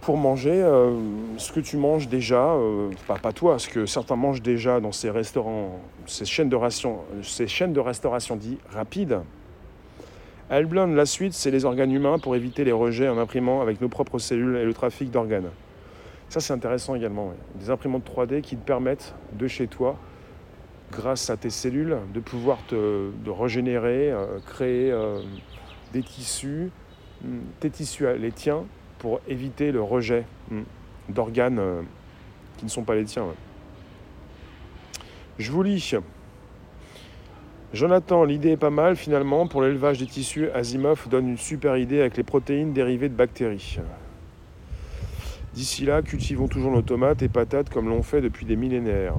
pour 0.00 0.16
manger 0.16 0.62
euh, 0.62 0.96
ce 1.38 1.52
que 1.52 1.60
tu 1.60 1.76
manges 1.76 2.08
déjà, 2.08 2.52
euh, 2.52 2.90
pas, 3.06 3.32
toi, 3.32 3.58
ce 3.58 3.68
que 3.68 3.86
certains 3.86 4.16
mangent 4.16 4.42
déjà 4.42 4.80
dans 4.80 4.92
ces 4.92 5.10
restaurants, 5.10 5.80
ces 6.06 6.24
chaînes 6.24 6.48
de, 6.48 6.56
ration, 6.56 7.00
ces 7.22 7.46
chaînes 7.46 7.72
de 7.72 7.80
restauration 7.80 8.36
dites 8.36 8.60
rapides. 8.70 9.20
Elblond, 10.50 10.94
la 10.94 11.04
suite, 11.04 11.34
c'est 11.34 11.50
les 11.50 11.64
organes 11.64 11.92
humains 11.92 12.18
pour 12.18 12.34
éviter 12.36 12.64
les 12.64 12.72
rejets 12.72 13.08
en 13.08 13.18
imprimant 13.18 13.60
avec 13.60 13.80
nos 13.80 13.88
propres 13.88 14.18
cellules 14.18 14.56
et 14.56 14.64
le 14.64 14.72
trafic 14.72 15.10
d'organes. 15.10 15.50
Ça, 16.30 16.40
c'est 16.40 16.52
intéressant 16.52 16.94
également. 16.94 17.32
Des 17.56 17.70
imprimantes 17.70 18.08
3D 18.08 18.40
qui 18.40 18.56
te 18.56 18.64
permettent 18.64 19.14
de 19.32 19.46
chez 19.46 19.66
toi, 19.66 19.96
grâce 20.90 21.28
à 21.28 21.36
tes 21.36 21.50
cellules, 21.50 21.98
de 22.14 22.20
pouvoir 22.20 22.58
te 22.66 23.10
régénérer, 23.28 24.10
euh, 24.10 24.38
créer 24.46 24.94
des 25.92 26.02
tissus, 26.02 26.70
hmm, 27.22 27.38
tes 27.60 27.68
tissus, 27.68 28.06
les 28.18 28.32
tiens, 28.32 28.64
pour 28.98 29.20
éviter 29.28 29.72
le 29.72 29.82
rejet 29.82 30.24
hmm, 30.50 30.62
d'organes 31.08 31.58
euh, 31.58 31.82
qui 32.56 32.64
ne 32.64 32.70
sont 32.70 32.82
pas 32.82 32.94
les 32.94 33.04
tiens. 33.04 33.26
Je 35.38 35.52
vous 35.52 35.62
lis. 35.62 35.94
Jonathan, 37.72 38.24
l'idée 38.24 38.52
est 38.52 38.56
pas 38.56 38.70
mal 38.70 38.96
finalement. 38.96 39.46
Pour 39.46 39.62
l'élevage 39.62 39.98
des 39.98 40.06
tissus, 40.06 40.50
Asimov 40.50 41.08
donne 41.08 41.28
une 41.28 41.38
super 41.38 41.76
idée 41.76 42.00
avec 42.00 42.16
les 42.16 42.22
protéines 42.22 42.72
dérivées 42.72 43.08
de 43.08 43.14
bactéries. 43.14 43.78
D'ici 45.54 45.84
là, 45.84 46.02
cultivons 46.02 46.48
toujours 46.48 46.72
nos 46.72 46.82
tomates 46.82 47.22
et 47.22 47.28
patates 47.28 47.70
comme 47.70 47.88
l'ont 47.88 48.02
fait 48.02 48.20
depuis 48.20 48.46
des 48.46 48.56
millénaires. 48.56 49.14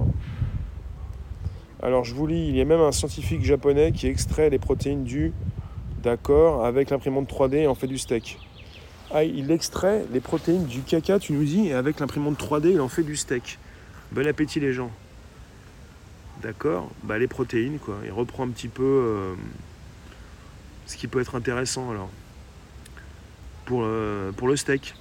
Alors 1.81 2.03
je 2.03 2.13
vous 2.13 2.27
lis, 2.27 2.49
il 2.49 2.57
y 2.57 2.61
a 2.61 2.65
même 2.65 2.81
un 2.81 2.91
scientifique 2.91 3.43
japonais 3.43 3.93
qui 3.93 4.07
extrait 4.07 4.49
les 4.49 4.59
protéines 4.59 5.05
du 5.05 5.31
d'accord, 6.03 6.65
avec 6.65 6.89
l'imprimante 6.89 7.31
3D 7.31 7.55
et 7.55 7.67
en 7.67 7.75
fait 7.75 7.87
du 7.87 7.97
steak. 7.97 8.37
Ah, 9.11 9.23
il 9.23 9.49
extrait 9.49 10.05
les 10.11 10.19
protéines 10.19 10.65
du 10.65 10.81
caca, 10.81 11.17
tu 11.17 11.33
nous 11.33 11.43
dis, 11.43 11.69
et 11.69 11.73
avec 11.73 11.99
l'imprimante 11.99 12.39
3D, 12.39 12.73
il 12.73 12.81
en 12.81 12.89
fait 12.89 13.01
du 13.01 13.15
steak. 13.15 13.57
Bon 14.11 14.25
appétit 14.27 14.59
les 14.59 14.71
gens. 14.71 14.91
D'accord 16.43 16.91
Bah 17.03 17.17
les 17.17 17.27
protéines, 17.27 17.79
quoi. 17.79 17.95
Il 18.05 18.11
reprend 18.11 18.43
un 18.43 18.49
petit 18.49 18.67
peu 18.67 18.83
euh, 18.83 19.33
ce 20.85 20.95
qui 20.95 21.07
peut 21.07 21.19
être 21.19 21.35
intéressant 21.35 21.89
alors. 21.89 22.09
Pour, 23.65 23.81
euh, 23.83 24.31
le 24.43 24.55
steak. 24.55 24.93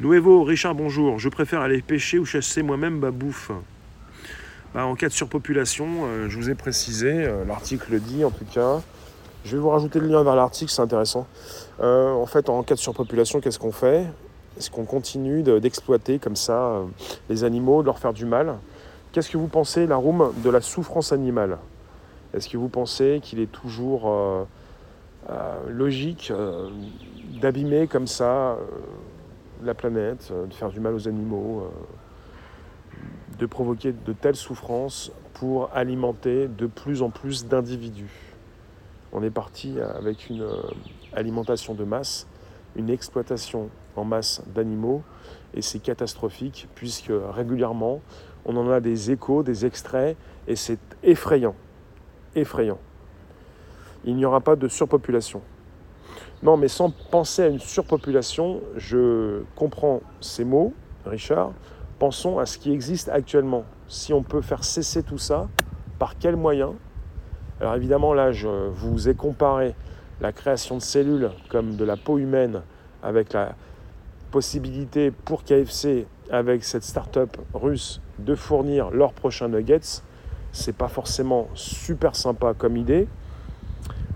Nuevo, 0.00 0.42
Richard, 0.42 0.74
bonjour. 0.74 1.18
Je 1.18 1.28
préfère 1.28 1.60
aller 1.60 1.82
pêcher 1.82 2.18
ou 2.18 2.24
chasser 2.24 2.62
moi-même 2.62 2.98
ma 2.98 3.10
bouffe? 3.10 3.50
Bah, 4.72 4.86
en 4.86 4.94
cas 4.94 5.08
de 5.08 5.12
surpopulation, 5.12 6.06
euh, 6.06 6.28
je 6.30 6.36
vous 6.38 6.48
ai 6.48 6.54
précisé, 6.54 7.28
l'article 7.46 7.92
le 7.92 8.00
dit 8.00 8.24
en 8.24 8.30
tout 8.30 8.46
cas, 8.46 8.80
je 9.44 9.56
vais 9.56 9.62
vous 9.62 9.70
rajouter 9.70 10.00
le 10.00 10.08
lien 10.08 10.22
vers 10.22 10.34
l'article, 10.34 10.70
c'est 10.70 10.82
intéressant. 10.82 11.26
Euh, 11.80 12.12
en 12.12 12.26
fait, 12.26 12.48
en 12.48 12.62
cas 12.62 12.74
de 12.74 12.80
surpopulation, 12.80 13.40
qu'est-ce 13.40 13.58
qu'on 13.58 13.72
fait? 13.72 14.06
Est-ce 14.56 14.70
qu'on 14.70 14.84
continue 14.84 15.42
d'exploiter 15.42 16.18
comme 16.18 16.34
ça 16.34 16.58
euh, 16.58 16.84
les 17.28 17.44
animaux, 17.44 17.82
de 17.82 17.86
leur 17.86 17.98
faire 17.98 18.12
du 18.12 18.24
mal? 18.24 18.56
Qu'est-ce 19.12 19.30
que 19.30 19.38
vous 19.38 19.46
pensez, 19.46 19.86
la 19.86 19.96
room, 19.96 20.32
de 20.42 20.50
la 20.50 20.60
souffrance 20.60 21.12
animale? 21.12 21.58
Est-ce 22.34 22.48
que 22.48 22.56
vous 22.56 22.68
pensez 22.68 23.20
qu'il 23.22 23.38
est 23.40 23.50
toujours 23.50 24.02
euh, 24.08 24.44
logique 25.68 26.32
d'abîmer 27.40 27.86
comme 27.86 28.06
ça 28.06 28.58
la 29.64 29.74
planète, 29.74 30.32
de 30.32 30.52
faire 30.52 30.68
du 30.68 30.80
mal 30.80 30.94
aux 30.94 31.08
animaux, 31.08 31.70
de 33.38 33.46
provoquer 33.46 33.92
de 33.92 34.12
telles 34.12 34.36
souffrances 34.36 35.10
pour 35.34 35.70
alimenter 35.74 36.48
de 36.48 36.66
plus 36.66 37.02
en 37.02 37.10
plus 37.10 37.46
d'individus? 37.46 38.27
On 39.12 39.22
est 39.22 39.30
parti 39.30 39.80
avec 39.80 40.28
une 40.28 40.42
euh, 40.42 40.62
alimentation 41.12 41.74
de 41.74 41.84
masse, 41.84 42.26
une 42.76 42.90
exploitation 42.90 43.70
en 43.96 44.04
masse 44.04 44.42
d'animaux, 44.54 45.02
et 45.54 45.62
c'est 45.62 45.78
catastrophique 45.78 46.68
puisque 46.74 47.12
régulièrement 47.30 48.00
on 48.44 48.56
en 48.56 48.70
a 48.70 48.80
des 48.80 49.10
échos, 49.10 49.42
des 49.42 49.66
extraits, 49.66 50.16
et 50.46 50.56
c'est 50.56 50.78
effrayant. 51.02 51.54
Effrayant. 52.34 52.78
Il 54.04 54.16
n'y 54.16 54.24
aura 54.24 54.40
pas 54.40 54.56
de 54.56 54.68
surpopulation. 54.68 55.42
Non, 56.42 56.56
mais 56.56 56.68
sans 56.68 56.90
penser 56.90 57.42
à 57.42 57.48
une 57.48 57.58
surpopulation, 57.58 58.60
je 58.76 59.42
comprends 59.56 60.00
ces 60.20 60.44
mots, 60.44 60.72
Richard. 61.04 61.52
Pensons 61.98 62.38
à 62.38 62.46
ce 62.46 62.58
qui 62.58 62.72
existe 62.72 63.08
actuellement. 63.08 63.64
Si 63.88 64.12
on 64.12 64.22
peut 64.22 64.40
faire 64.40 64.62
cesser 64.62 65.02
tout 65.02 65.18
ça, 65.18 65.48
par 65.98 66.16
quels 66.16 66.36
moyens 66.36 66.72
alors 67.60 67.74
évidemment, 67.74 68.14
là, 68.14 68.30
je 68.30 68.48
vous 68.48 69.08
ai 69.08 69.14
comparé 69.14 69.74
la 70.20 70.32
création 70.32 70.76
de 70.76 70.82
cellules 70.82 71.30
comme 71.48 71.76
de 71.76 71.84
la 71.84 71.96
peau 71.96 72.18
humaine 72.18 72.62
avec 73.02 73.32
la 73.32 73.54
possibilité 74.30 75.10
pour 75.10 75.42
KFC, 75.42 76.06
avec 76.30 76.62
cette 76.62 76.84
start-up 76.84 77.36
russe, 77.54 78.00
de 78.18 78.34
fournir 78.34 78.90
leurs 78.90 79.12
prochains 79.12 79.48
nuggets. 79.48 80.02
C'est 80.52 80.76
pas 80.76 80.88
forcément 80.88 81.48
super 81.54 82.14
sympa 82.14 82.54
comme 82.54 82.76
idée. 82.76 83.08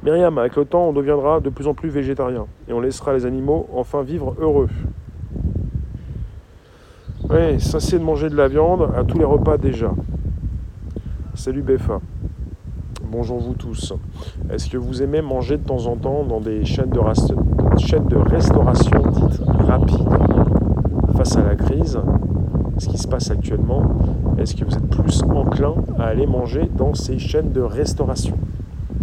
Myriam, 0.04 0.38
avec 0.38 0.56
le 0.56 0.64
temps, 0.64 0.88
on 0.88 0.92
deviendra 0.92 1.40
de 1.40 1.50
plus 1.50 1.66
en 1.66 1.74
plus 1.74 1.88
végétarien 1.88 2.46
et 2.68 2.72
on 2.72 2.80
laissera 2.80 3.12
les 3.12 3.26
animaux 3.26 3.68
enfin 3.72 4.02
vivre 4.02 4.34
heureux. 4.38 4.68
Oui, 7.30 7.60
ça 7.60 7.80
c'est 7.80 7.98
de 7.98 8.04
manger 8.04 8.28
de 8.28 8.36
la 8.36 8.48
viande 8.48 8.90
à 8.96 9.04
tous 9.04 9.18
les 9.18 9.24
repas 9.24 9.56
déjà. 9.58 9.92
Salut 11.34 11.62
Befa 11.62 12.00
bonjour 13.12 13.38
vous 13.40 13.52
tous. 13.52 13.92
Est-ce 14.50 14.70
que 14.70 14.78
vous 14.78 15.02
aimez 15.02 15.20
manger 15.20 15.58
de 15.58 15.62
temps 15.62 15.84
en 15.84 15.96
temps 15.96 16.24
dans 16.24 16.40
des 16.40 16.64
chaînes 16.64 16.88
de, 16.88 16.98
chaînes 17.78 18.08
de 18.08 18.16
restauration 18.16 19.02
dites 19.02 19.38
rapides 19.66 19.98
face 21.14 21.36
à 21.36 21.42
la 21.42 21.54
crise, 21.54 22.00
ce 22.78 22.88
qui 22.88 22.96
se 22.96 23.06
passe 23.06 23.30
actuellement 23.30 23.82
Est-ce 24.38 24.56
que 24.56 24.64
vous 24.64 24.74
êtes 24.74 24.88
plus 24.88 25.22
enclin 25.24 25.74
à 25.98 26.04
aller 26.04 26.26
manger 26.26 26.70
dans 26.74 26.94
ces 26.94 27.18
chaînes 27.18 27.52
de 27.52 27.60
restauration 27.60 28.38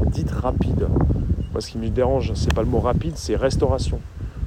dites 0.08 0.32
rapides? 0.32 0.88
Moi, 1.52 1.62
ce 1.62 1.70
qui 1.70 1.78
me 1.78 1.88
dérange, 1.90 2.32
c'est 2.34 2.54
pas 2.54 2.64
le 2.64 2.68
mot 2.68 2.80
rapide, 2.80 3.14
c'est 3.16 3.36
restauration. 3.36 4.00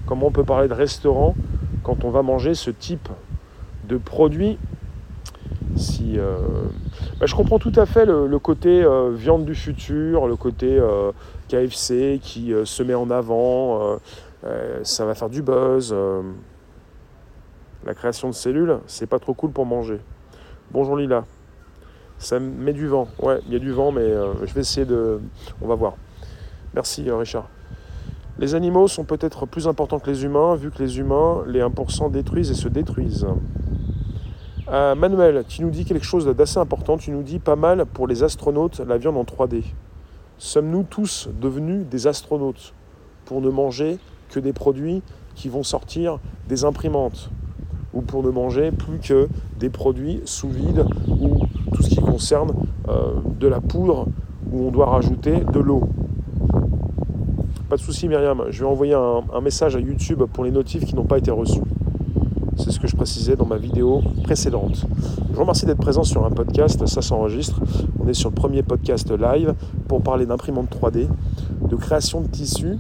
Comment 0.07 0.26
on 0.26 0.33
peut 0.33 0.42
parler 0.42 0.66
de 0.66 0.75
restaurant 0.75 1.37
quand 1.85 2.04
on 2.04 2.11
va 2.11 2.23
manger 2.23 2.54
ce 2.54 2.73
type 2.73 3.09
de 3.88 3.97
produit 3.97 4.59
si, 5.76 6.19
euh, 6.19 6.38
bah, 7.23 7.26
je 7.29 7.37
comprends 7.37 7.61
tout 7.61 7.73
à 7.76 7.87
fait 7.87 8.05
le, 8.05 8.38
côté 8.41 8.83
euh, 8.83 9.12
viande 9.14 9.45
du 9.45 9.55
futur, 9.55 10.26
le 10.26 10.35
côté 10.35 10.76
euh, 10.76 11.12
KFC 11.47 12.19
qui 12.21 12.52
se 12.64 12.83
met 12.83 12.95
en 12.95 13.11
avant, 13.11 13.97
ça 14.83 15.07
va 15.07 15.14
faire 15.14 15.31
du 15.31 15.41
buzz. 15.41 15.95
la 17.87 17.95
création 17.95 18.29
de 18.29 18.35
cellules, 18.35 18.81
c'est 18.88 19.07
pas 19.07 19.21
trop 19.21 19.35
cool 19.35 19.52
pour 19.52 19.67
manger. 19.67 20.00
Bonjour 20.73 20.97
Lila. 20.97 21.25
Ça 22.19 22.41
met 22.41 22.73
du 22.73 22.88
vent. 22.88 23.07
Ouais, 23.21 23.38
il 23.47 23.52
y 23.52 23.57
a 23.57 23.61
du 23.61 23.71
vent, 23.71 23.93
mais 23.93 24.09
je 24.45 24.52
vais 24.52 24.62
essayer 24.62 24.85
de. 24.85 25.21
On 25.61 25.69
va 25.69 25.76
voir. 25.76 25.95
Merci 26.75 27.09
Richard. 27.09 27.49
Les 28.41 28.57
animaux 28.57 28.88
sont 28.88 29.05
peut-être 29.05 29.47
plus 29.47 29.69
importants 29.69 30.00
que 30.00 30.11
les 30.11 30.25
humains, 30.25 30.57
vu 30.57 30.73
que 30.73 30.83
les 30.83 30.99
humains, 30.99 31.45
les 31.47 31.61
1% 31.61 32.11
détruisent 32.11 32.50
et 32.50 32.55
se 32.55 32.67
détruisent. 32.67 33.29
Euh, 34.73 34.95
Manuel, 34.95 35.45
tu 35.47 35.61
nous 35.61 35.69
dis 35.69 35.85
quelque 35.85 36.05
chose 36.05 36.25
d'assez 36.26 36.59
important. 36.59 36.97
Tu 36.97 37.11
nous 37.11 37.23
dis 37.23 37.38
pas 37.38 37.57
mal 37.57 37.85
pour 37.85 38.07
les 38.07 38.23
astronautes 38.23 38.81
la 38.81 38.97
viande 38.97 39.19
en 39.19 39.25
3D. 39.25 39.64
Sommes-nous 40.38 40.85
tous 40.85 41.29
devenus 41.41 41.85
des 41.87 42.07
astronautes 42.07 42.73
pour 43.26 43.43
ne 43.43 43.50
manger 43.50 43.99
que 44.31 44.41
des 44.41 44.55
produits 44.55 45.02
qui 45.35 45.50
vont 45.50 45.62
sortir 45.62 46.19
des 46.49 46.64
imprimantes 46.64 47.31
ou 47.93 48.00
pour 48.00 48.23
ne 48.23 48.31
manger 48.31 48.71
plus 48.71 48.99
que 48.99 49.29
des 49.59 49.69
produits 49.69 50.23
sous 50.25 50.49
vide 50.49 50.87
ou 51.07 51.41
tout 51.75 51.83
ce 51.83 51.91
qui 51.91 52.00
concerne 52.00 52.52
euh, 52.88 53.12
de 53.38 53.49
la 53.49 53.61
poudre 53.61 54.07
où 54.50 54.67
on 54.67 54.71
doit 54.71 54.87
rajouter 54.87 55.41
de 55.52 55.61
l'eau? 55.61 55.83
Pas 57.69 57.76
de 57.76 57.83
souci 57.83 58.09
Myriam, 58.09 58.45
je 58.49 58.64
vais 58.64 58.71
envoyer 58.71 58.95
un, 58.95 59.41
message 59.43 59.76
à 59.76 59.81
YouTube 59.81 60.23
pour 60.33 60.45
les 60.45 60.50
notifs 60.50 60.85
qui 60.87 60.95
n'ont 60.95 61.05
pas 61.05 61.19
été 61.19 61.31
reçus. 61.31 61.61
C'est 62.62 62.71
ce 62.71 62.78
que 62.78 62.87
je 62.87 62.95
précisais 62.95 63.35
dans 63.35 63.45
ma 63.45 63.57
vidéo 63.57 64.02
précédente. 64.23 64.87
Je 65.31 65.35
vous 65.35 65.40
remercie 65.40 65.66
d'être 65.66 65.81
présent 65.81 66.04
sur 66.04 66.25
un 66.25 66.31
podcast, 66.31 66.87
ça 66.87 67.02
s'enregistre. 67.02 67.61
On 67.99 68.07
est 68.07 68.14
sur 68.14 68.31
le 68.31 68.37
premier 68.37 68.62
podcast 68.62 69.11
live 69.11 69.54
pour 69.88 70.00
parler 70.00 70.26
d'imprimante 70.26 70.69
3D, 70.71 71.09
de 71.69 71.76
création 71.76 72.21
de 72.21 72.28
tissus 72.28 72.78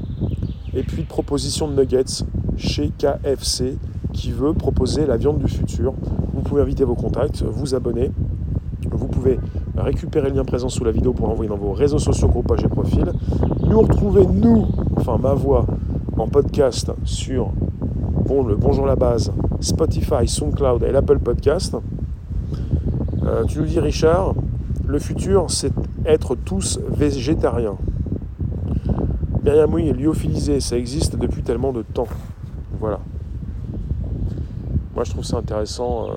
et 0.72 0.84
puis 0.84 1.02
de 1.02 1.08
proposition 1.08 1.66
de 1.66 1.74
nuggets 1.74 2.22
chez 2.56 2.92
KFC 2.96 3.76
qui 4.12 4.30
veut 4.30 4.52
proposer 4.52 5.04
la 5.04 5.16
viande 5.16 5.38
du 5.38 5.48
futur. 5.48 5.94
Vous 6.32 6.42
pouvez 6.42 6.62
inviter 6.62 6.84
vos 6.84 6.94
contacts, 6.94 7.42
vous 7.42 7.74
abonner. 7.74 8.12
Vous 8.88 9.08
pouvez 9.08 9.40
récupérer 9.76 10.28
le 10.28 10.36
lien 10.36 10.44
présent 10.44 10.68
sous 10.68 10.84
la 10.84 10.92
vidéo 10.92 11.12
pour 11.12 11.26
l'envoyer 11.26 11.48
dans 11.48 11.56
vos 11.56 11.72
réseaux 11.72 11.98
sociaux, 11.98 12.28
groupages 12.28 12.62
et 12.62 12.68
profils. 12.68 13.12
Nous 13.66 13.80
retrouver, 13.80 14.26
nous, 14.26 14.64
enfin 14.96 15.18
ma 15.18 15.34
voix, 15.34 15.66
en 16.16 16.28
podcast 16.28 16.92
sur 17.04 17.50
bon, 18.24 18.44
le 18.44 18.56
Bonjour 18.56 18.86
la 18.86 18.96
base, 18.96 19.32
Spotify, 19.60 20.26
SoundCloud 20.26 20.82
et 20.84 20.92
l'Apple 20.92 21.18
Podcast. 21.18 21.76
Euh, 23.24 23.44
tu 23.44 23.58
nous 23.58 23.66
dis 23.66 23.80
Richard, 23.80 24.34
le 24.86 24.98
futur 24.98 25.50
c'est 25.50 25.72
être 26.04 26.34
tous 26.34 26.78
végétariens. 26.88 27.76
Myriam, 29.44 29.74
oui, 29.74 29.92
lyophilisé, 29.92 30.60
ça 30.60 30.76
existe 30.76 31.16
depuis 31.16 31.42
tellement 31.42 31.72
de 31.72 31.82
temps. 31.82 32.08
Voilà. 32.78 33.00
Moi, 34.94 35.04
je 35.04 35.10
trouve 35.10 35.24
ça 35.24 35.38
intéressant. 35.38 36.10
Euh, 36.10 36.12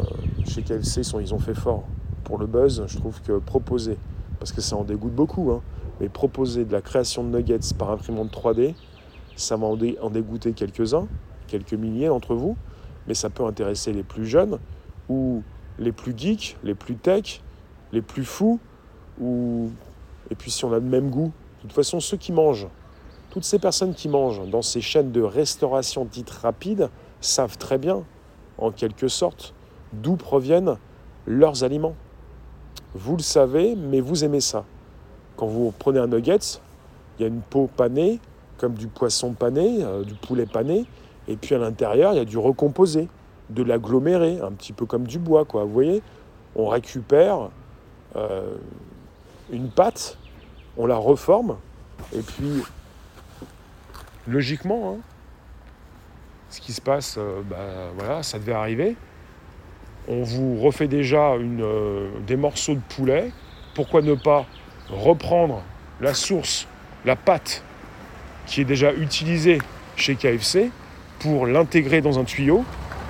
chez 0.45 0.61
KFC, 0.61 1.01
ils, 1.21 1.33
ont 1.33 1.39
fait 1.39 1.55
fort. 1.55 1.83
Pour 2.23 2.37
le 2.37 2.45
buzz, 2.45 2.83
je 2.87 2.97
trouve 2.97 3.21
que 3.21 3.39
proposer, 3.39 3.97
parce 4.39 4.51
que 4.51 4.61
ça 4.61 4.75
en 4.75 4.83
dégoûte 4.83 5.13
beaucoup, 5.13 5.51
hein, 5.51 5.61
mais 5.99 6.09
proposer 6.09 6.65
de 6.65 6.71
la 6.71 6.81
création 6.81 7.23
de 7.23 7.35
nuggets 7.35 7.73
par 7.77 7.91
imprimante 7.91 8.31
3D, 8.31 8.75
ça 9.35 9.57
va 9.57 9.67
en, 9.67 10.09
dégoûter 10.09 10.53
quelques-uns, 10.53 11.07
quelques 11.57 11.73
milliers 11.73 12.07
d'entre 12.07 12.35
vous, 12.35 12.55
mais 13.07 13.13
ça 13.13 13.29
peut 13.29 13.45
intéresser 13.45 13.93
les 13.93 14.03
plus 14.03 14.25
jeunes 14.25 14.59
ou 15.09 15.43
les 15.79 15.91
plus 15.91 16.13
geeks, 16.15 16.57
les 16.63 16.75
plus 16.75 16.95
tech, 16.95 17.41
les 17.91 18.01
plus 18.01 18.25
fous, 18.25 18.59
ou... 19.19 19.69
et 20.29 20.35
puis 20.35 20.51
si 20.51 20.65
on 20.65 20.71
a 20.71 20.75
le 20.75 20.81
même 20.81 21.09
goût. 21.09 21.31
De 21.57 21.61
toute 21.61 21.73
façon, 21.73 21.99
ceux 21.99 22.17
qui 22.17 22.31
mangent 22.31 22.67
toutes 23.35 23.43
ces 23.43 23.59
personnes 23.59 23.93
qui 23.93 24.07
mangent 24.07 24.47
dans 24.49 24.61
ces 24.61 24.79
chaînes 24.79 25.11
de 25.11 25.21
restauration 25.21 26.07
dites 26.09 26.29
rapides 26.29 26.89
savent 27.19 27.57
très 27.57 27.77
bien, 27.77 28.03
en 28.57 28.71
quelque 28.71 29.09
sorte, 29.09 29.53
d'où 29.91 30.15
proviennent 30.15 30.77
leurs 31.27 31.65
aliments. 31.65 31.95
Vous 32.93 33.17
le 33.17 33.21
savez, 33.21 33.75
mais 33.75 33.99
vous 33.99 34.23
aimez 34.23 34.39
ça. 34.39 34.63
Quand 35.35 35.47
vous 35.47 35.73
prenez 35.77 35.99
un 35.99 36.07
nuggets, 36.07 36.61
il 37.19 37.23
y 37.23 37.25
a 37.25 37.27
une 37.27 37.41
peau 37.41 37.67
panée, 37.75 38.21
comme 38.57 38.75
du 38.75 38.87
poisson 38.87 39.33
pané, 39.33 39.83
euh, 39.83 40.05
du 40.05 40.13
poulet 40.13 40.45
pané, 40.45 40.85
et 41.27 41.35
puis 41.35 41.55
à 41.55 41.57
l'intérieur, 41.57 42.13
il 42.13 42.17
y 42.17 42.21
a 42.21 42.25
du 42.25 42.37
recomposé, 42.37 43.07
de 43.49 43.63
l'aggloméré, 43.63 44.39
un 44.41 44.51
petit 44.51 44.73
peu 44.73 44.85
comme 44.85 45.05
du 45.05 45.19
bois, 45.19 45.45
quoi. 45.45 45.63
Vous 45.63 45.73
voyez 45.73 46.01
On 46.55 46.67
récupère 46.67 47.49
euh, 48.15 48.55
une 49.51 49.69
pâte, 49.69 50.17
on 50.77 50.85
la 50.85 50.97
reforme, 50.97 51.57
et 52.13 52.21
puis 52.21 52.63
logiquement, 54.27 54.93
hein, 54.93 54.97
ce 56.49 56.61
qui 56.61 56.73
se 56.73 56.81
passe, 56.81 57.15
euh, 57.17 57.41
bah, 57.49 57.57
voilà, 57.97 58.23
ça 58.23 58.39
devait 58.39 58.53
arriver. 58.53 58.95
On 60.07 60.21
vous 60.21 60.59
refait 60.59 60.87
déjà 60.87 61.33
euh, 61.33 62.09
des 62.27 62.35
morceaux 62.35 62.75
de 62.75 62.81
poulet. 62.95 63.31
Pourquoi 63.73 64.01
ne 64.01 64.13
pas 64.13 64.45
reprendre 64.89 65.63
la 65.99 66.13
source, 66.13 66.67
la 67.05 67.15
pâte 67.15 67.63
qui 68.45 68.61
est 68.61 68.65
déjà 68.65 68.93
utilisée 68.93 69.59
chez 69.95 70.15
KFC 70.15 70.69
pour 71.19 71.45
l'intégrer 71.45 72.01
dans 72.01 72.19
un 72.19 72.23
tuyau 72.23 72.63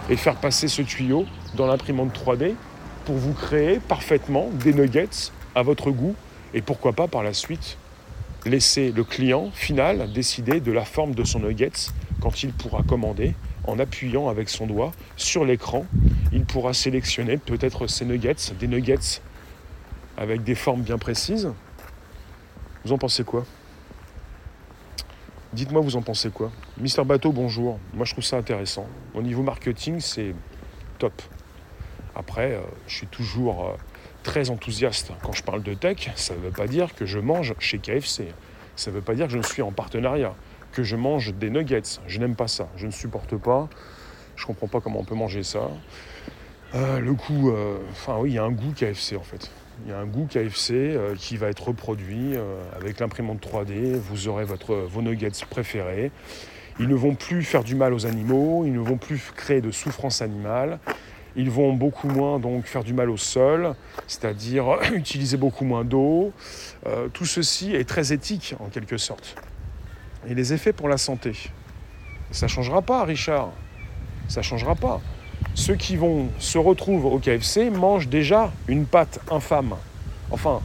et 0.10 0.16
faire 0.16 0.36
passer 0.36 0.68
ce 0.68 0.82
tuyau 0.82 1.26
dans 1.56 1.68
l'imprimante 1.68 2.18
3D 2.18 2.54
pour 3.06 3.16
vous 3.16 3.34
créer 3.34 3.80
parfaitement 3.80 4.50
des 4.64 4.74
nuggets 4.74 5.32
à 5.56 5.64
votre 5.64 5.92
goût 5.92 6.16
et 6.54 6.62
pourquoi 6.62 6.94
pas 6.94 7.08
par 7.08 7.24
la 7.24 7.34
suite 7.34 7.78
laisser 8.46 8.92
le 8.92 9.04
client 9.04 9.50
final 9.54 10.12
décider 10.14 10.60
de 10.60 10.72
la 10.72 10.86
forme 10.86 11.16
de 11.16 11.24
son 11.24 11.40
nuggets 11.40 11.90
quand 12.22 12.44
il 12.44 12.54
pourra 12.54 12.84
commander 12.84 13.34
en 13.68 13.80
appuyant 13.80 14.30
avec 14.30 14.50
son 14.50 14.68
doigt 14.68 14.92
sur 15.18 15.46
l'écran. 15.46 15.86
Il 16.32 16.46
pourra 16.46 16.74
sélectionner 16.74 17.38
peut-être 17.38 17.88
ses 17.88 18.06
nuggets, 18.06 18.36
des 18.60 18.68
nuggets 18.68 19.22
avec 20.18 20.44
des 20.44 20.56
formes 20.56 20.82
bien 20.82 20.98
précises. 20.98 21.52
Vous 22.84 22.92
en 22.94 22.98
pensez 22.98 23.24
quoi? 23.24 23.46
Dites-moi, 25.56 25.80
vous 25.80 25.96
en 25.96 26.02
pensez 26.02 26.32
quoi? 26.32 26.52
Mister 26.78 27.06
Bateau, 27.06 27.32
bonjour. 27.32 27.80
Moi, 27.94 28.04
je 28.04 28.12
trouve 28.12 28.26
ça 28.26 28.36
intéressant. 28.36 28.88
Au 29.14 29.22
niveau 29.22 29.42
marketing, 29.42 30.02
c'est 30.02 30.36
top. 31.00 31.14
Après, 32.14 32.56
euh, 32.56 32.60
je 32.88 32.96
suis 32.98 33.08
toujours 33.08 33.64
euh, 33.64 33.78
très 34.22 34.50
enthousiaste. 34.50 35.14
Quand 35.24 35.32
je 35.32 35.44
parle 35.44 35.64
de 35.64 35.74
tech, 35.74 36.12
ça 36.18 36.36
ne 36.36 36.42
veut 36.42 36.52
pas 36.52 36.68
dire 36.68 36.94
que 36.94 37.06
je 37.06 37.20
mange 37.20 37.54
chez 37.60 37.78
KFC. 37.78 38.34
Ça 38.76 38.92
ne 38.92 38.98
veut 38.98 39.02
pas 39.02 39.16
dire 39.16 39.28
que 39.28 39.32
je 39.32 39.42
suis 39.48 39.62
en 39.62 39.72
partenariat, 39.72 40.36
que 40.74 40.84
je 40.84 40.98
mange 40.98 41.34
des 41.34 41.50
nuggets. 41.50 42.02
Je 42.06 42.20
n'aime 42.20 42.36
pas 42.36 42.50
ça. 42.50 42.68
Je 42.76 42.86
ne 42.86 42.92
supporte 42.92 43.38
pas. 43.38 43.70
Je 44.36 44.44
ne 44.44 44.48
comprends 44.48 44.68
pas 44.68 44.82
comment 44.82 45.00
on 45.00 45.06
peut 45.06 45.16
manger 45.16 45.44
ça. 45.44 45.70
Euh, 46.74 47.00
le 47.00 47.14
goût, 47.14 47.54
enfin 47.92 48.18
oui, 48.20 48.32
il 48.32 48.34
y 48.34 48.40
a 48.40 48.44
un 48.44 48.52
goût 48.52 48.74
KFC 48.76 49.16
en 49.16 49.24
fait. 49.24 49.50
Il 49.84 49.92
y 49.92 49.94
a 49.94 50.00
un 50.00 50.06
goût 50.06 50.26
KFC 50.26 50.74
euh, 50.74 51.16
qui 51.16 51.38
va 51.38 51.50
être 51.50 51.68
reproduit 51.68 52.36
avec 52.76 53.00
l'imprimante 53.00 53.46
3D. 53.46 53.96
Vous 53.96 54.28
aurez 54.28 54.46
votre, 54.46 54.76
vos 54.76 55.02
nuggets 55.02 55.32
préférés. 55.50 56.12
Ils 56.80 56.88
ne 56.88 56.96
vont 56.96 57.16
plus 57.16 57.44
faire 57.44 57.64
du 57.64 57.76
mal 57.76 57.94
aux 57.94 58.06
animaux, 58.06 58.64
ils 58.66 58.74
ne 58.74 58.80
vont 58.80 58.98
plus 58.98 59.32
créer 59.36 59.62
de 59.62 59.72
souffrance 59.72 60.22
animale. 60.22 60.80
Ils 61.38 61.50
vont 61.50 61.74
beaucoup 61.74 62.08
moins 62.08 62.40
donc 62.40 62.66
faire 62.66 62.84
du 62.84 62.94
mal 62.94 63.10
au 63.10 63.18
sol, 63.18 63.76
c'est-à-dire 64.08 64.78
utiliser 64.94 65.38
beaucoup 65.38 65.66
moins 65.66 65.84
d'eau. 65.84 66.32
Euh, 66.86 67.08
tout 67.10 67.26
ceci 67.26 67.76
est 67.76 67.88
très 67.88 68.14
éthique 68.14 68.56
en 68.60 68.68
quelque 68.68 68.98
sorte. 68.98 69.36
Et 70.28 70.34
les 70.34 70.54
effets 70.54 70.74
pour 70.74 70.90
la 70.90 70.98
santé, 70.98 71.34
ça 72.32 72.46
ne 72.46 72.50
changera 72.50 72.82
pas, 72.82 73.04
Richard. 73.04 73.52
Ça 74.28 74.40
ne 74.40 74.46
changera 74.46 74.76
pas. 74.76 75.02
Ceux 75.56 75.76
qui 75.76 75.96
vont 75.96 76.28
se 76.38 76.58
retrouvent 76.58 77.06
au 77.06 77.18
KFC 77.18 77.70
mangent 77.70 78.10
déjà 78.10 78.52
une 78.68 78.86
pâte 78.86 79.20
infâme. 79.32 79.76
Enfin, 80.30 80.60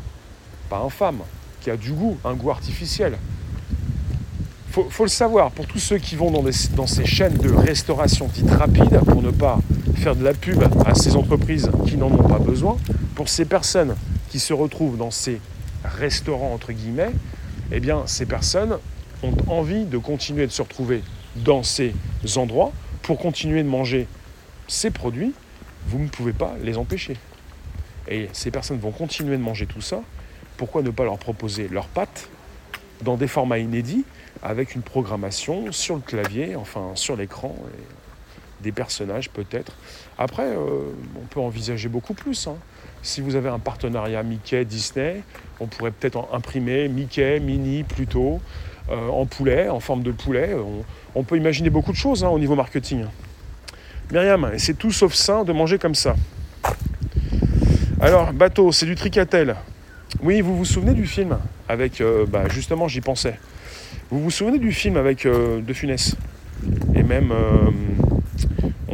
pas 0.69 0.81
infâme, 0.81 1.21
qui 1.61 1.71
a 1.71 1.77
du 1.77 1.93
goût, 1.93 2.19
un 2.25 2.35
goût 2.35 2.51
artificiel. 2.51 3.17
Faut, 4.73 4.89
faut 4.91 5.05
le 5.05 5.11
savoir, 5.11 5.53
pour 5.53 5.67
tous 5.67 5.79
ceux 5.79 5.99
qui 5.99 6.17
vont 6.17 6.33
dans, 6.33 6.87
ces 6.87 7.07
chaînes 7.07 7.39
de 7.39 7.51
restauration 7.51 8.29
dites 8.35 8.51
rapides, 8.51 8.99
pour 9.07 9.23
ne 9.23 9.31
pas 9.31 9.59
faire 9.95 10.17
de 10.17 10.25
la 10.25 10.35
pub 10.35 10.61
à 10.85 10.95
ces 10.95 11.15
entreprises 11.15 11.71
qui 11.87 11.97
n'en 11.97 12.09
ont 12.09 12.29
pas 12.29 12.39
besoin, 12.41 12.77
pour 13.15 13.29
ces 13.29 13.45
personnes 13.45 13.95
qui 14.29 14.41
se 14.41 14.53
retrouvent 14.53 14.97
dans 14.97 15.13
ces 15.13 15.41
restaurants, 15.85 16.53
entre 16.53 16.73
guillemets, 16.73 17.13
eh 17.71 17.79
bien, 17.79 18.03
ces 18.07 18.27
personnes 18.27 18.77
ont 19.23 19.35
envie 19.47 19.85
de 19.85 19.99
continuer 19.99 20.47
de 20.47 20.53
se 20.53 20.63
retrouver 20.63 21.03
dans 21.37 21.63
ces 21.63 21.95
endroits 22.37 22.73
pour 23.03 23.19
continuer 23.19 23.63
de 23.63 23.69
manger 23.69 24.09
ces 24.71 24.91
produits. 24.91 25.33
Vous 25.87 25.99
ne 25.99 26.09
pouvez 26.09 26.33
pas 26.33 26.55
les 26.63 26.79
empêcher. 26.79 27.17
Et 28.09 28.29
ces 28.33 28.51
personnes 28.51 28.79
vont 28.79 28.93
continuer 28.93 29.37
de 29.37 29.43
manger 29.43 29.67
tout 29.67 29.81
ça. 29.81 30.01
Pourquoi 30.57 30.83
ne 30.83 30.91
pas 30.91 31.05
leur 31.05 31.19
proposer 31.19 31.69
leurs 31.69 31.89
pâtes 31.89 32.29
dans 33.03 33.17
des 33.17 33.29
formats 33.29 33.59
inédits 33.59 34.05
avec 34.43 34.75
une 34.75 34.83
programmation 34.83 35.73
sur 35.73 35.97
le 35.97 36.03
clavier, 36.03 36.55
enfin 36.57 36.93
sur 36.95 37.17
l'écran 37.17 37.57
des 38.63 38.73
personnages 38.73 39.31
peut-être. 39.31 39.73
Après, 40.19 40.47
euh, 40.47 40.93
on 41.17 41.27
peut 41.27 41.41
envisager 41.41 41.89
beaucoup 41.89 42.15
plus. 42.15 42.47
Hein. 42.47 42.57
Si 43.03 43.23
vous 43.23 43.35
avez 43.35 43.49
un 43.49 43.59
partenariat 43.59 44.23
Mickey-Disney, 44.23 45.23
on 45.61 45.67
pourrait 45.67 45.91
peut-être 45.91 46.29
imprimer 46.33 46.89
Mickey, 46.89 47.41
Mini 47.41 47.85
plutôt, 47.85 48.41
euh, 48.91 49.09
en 49.09 49.25
poulet, 49.25 49.71
en 49.71 49.81
forme 49.81 50.03
de 50.03 50.13
poulet. 50.13 50.55
On, 51.15 51.23
peut 51.23 51.39
imaginer 51.39 51.71
beaucoup 51.71 51.93
de 51.93 51.97
choses 51.97 52.23
hein, 52.23 52.29
au 52.29 52.39
niveau 52.39 52.55
marketing. 52.55 53.07
Myriam, 54.13 54.51
c'est 54.59 54.77
tout 54.77 54.91
sauf 54.91 55.15
sain 55.15 55.45
de 55.45 55.53
manger 55.53 55.79
comme 55.79 55.95
ça. 55.95 56.17
Alors, 58.01 58.33
bateau, 58.33 58.73
c'est 58.73 58.87
du 58.87 58.95
tricatel. 58.95 59.57
Oui, 60.23 60.41
vous 60.41 60.57
vous 60.57 60.65
souvenez 60.65 60.95
du 60.95 61.07
film 61.07 61.39
avec, 61.69 62.01
euh, 62.01 62.27
bah, 62.27 62.49
justement, 62.49 62.89
j'y 62.89 63.01
pensais. 63.01 63.39
Vous 64.11 64.21
vous 64.21 64.31
souvenez 64.31 64.59
du 64.59 64.73
film 64.73 64.97
avec 64.97 65.27
De 65.27 65.73
Funès? 65.73 66.17
Et 66.95 67.03
même 67.03 67.33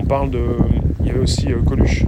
parle 0.06 0.30
de. 0.30 0.40
Il 1.00 1.06
y 1.06 1.10
avait 1.10 1.20
aussi 1.20 1.52
euh, 1.52 1.60
Coluche. 1.62 2.04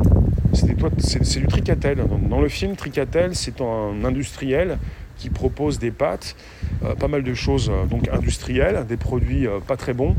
C'est 0.53 1.41
du 1.41 1.47
Tricatel. 1.47 2.05
Dans 2.29 2.41
le 2.41 2.49
film, 2.49 2.75
Tricatel, 2.75 3.35
c'est 3.35 3.61
un 3.61 4.05
industriel 4.05 4.79
qui 5.19 5.31
propose 5.31 5.79
des 5.79 5.91
pâtes, 5.91 6.37
euh, 6.85 6.95
pas 6.95 7.09
mal 7.09 7.23
de 7.23 7.35
choses 7.35 7.71
euh, 7.71 7.87
donc 7.87 8.09
industrielles, 8.09 8.85
des 8.89 8.97
produits 8.97 9.47
pas 9.67 9.77
très 9.77 9.93
bons, 9.93 10.17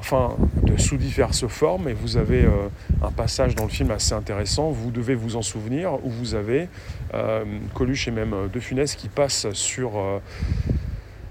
enfin 0.00 0.36
de 0.62 0.76
sous 0.76 0.96
diverses 0.96 1.46
formes, 1.46 1.88
et 1.88 1.92
vous 1.92 2.16
avez 2.16 2.44
euh, 2.44 2.68
un 3.02 3.10
passage 3.10 3.54
dans 3.54 3.64
le 3.64 3.70
film 3.70 3.90
assez 3.90 4.12
intéressant, 4.14 4.70
vous 4.70 4.90
devez 4.90 5.14
vous 5.14 5.36
en 5.36 5.42
souvenir, 5.42 5.94
où 6.04 6.10
vous 6.10 6.34
avez 6.34 6.68
euh, 7.14 7.44
Coluche 7.74 8.08
et 8.08 8.10
même 8.10 8.32
euh, 8.32 8.48
De 8.48 8.60
Funès 8.60 8.94
qui 8.94 9.08
passent 9.08 9.50
sur, 9.52 9.92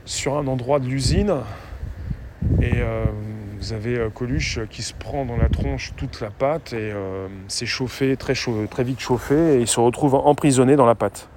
sur 0.06 0.38
un 0.38 0.48
endroit 0.48 0.80
de 0.80 0.88
l'usine, 0.88 1.36
et 2.62 2.76
vous 3.60 3.74
avez 3.74 4.08
Coluche 4.14 4.60
qui 4.70 4.82
se 4.82 4.94
prend 4.94 5.26
dans 5.26 5.38
la 5.38 5.50
tronche 5.50 5.94
toute 5.98 6.22
la 6.22 6.30
pâte, 6.30 6.74
et 6.74 6.94
c'est 7.48 7.66
chauffé, 7.66 8.16
très, 8.16 8.34
très 8.70 8.84
vite 8.84 9.00
chauffé, 9.00 9.56
et 9.56 9.60
il 9.60 9.68
se 9.68 9.80
retrouve 9.80 10.16
emprisonné 10.16 10.76
dans 10.76 10.86
la 10.86 10.96
pâte. 10.96 11.28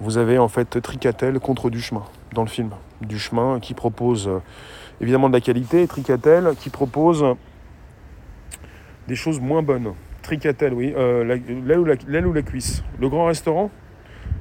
Vous 0.00 0.16
avez 0.16 0.38
en 0.38 0.48
fait 0.48 0.80
Tricatel 0.80 1.38
contre 1.40 1.70
Duchemin 1.70 2.04
dans 2.32 2.42
le 2.42 2.48
film. 2.48 2.70
Duchemin 3.02 3.60
qui 3.60 3.74
propose 3.74 4.30
évidemment 5.00 5.28
de 5.28 5.34
la 5.34 5.40
qualité, 5.40 5.86
Tricatel 5.86 6.54
qui 6.58 6.70
propose 6.70 7.24
des 9.08 9.16
choses 9.16 9.40
moins 9.40 9.62
bonnes. 9.62 9.94
Tricatel, 10.22 10.74
oui, 10.74 10.92
euh, 10.96 11.24
l'aile 11.24 11.78
ou, 11.78 12.30
ou, 12.30 12.32
la 12.32 12.42
cuisse. 12.42 12.82
Le 13.00 13.08
grand 13.08 13.26
restaurant, 13.26 13.70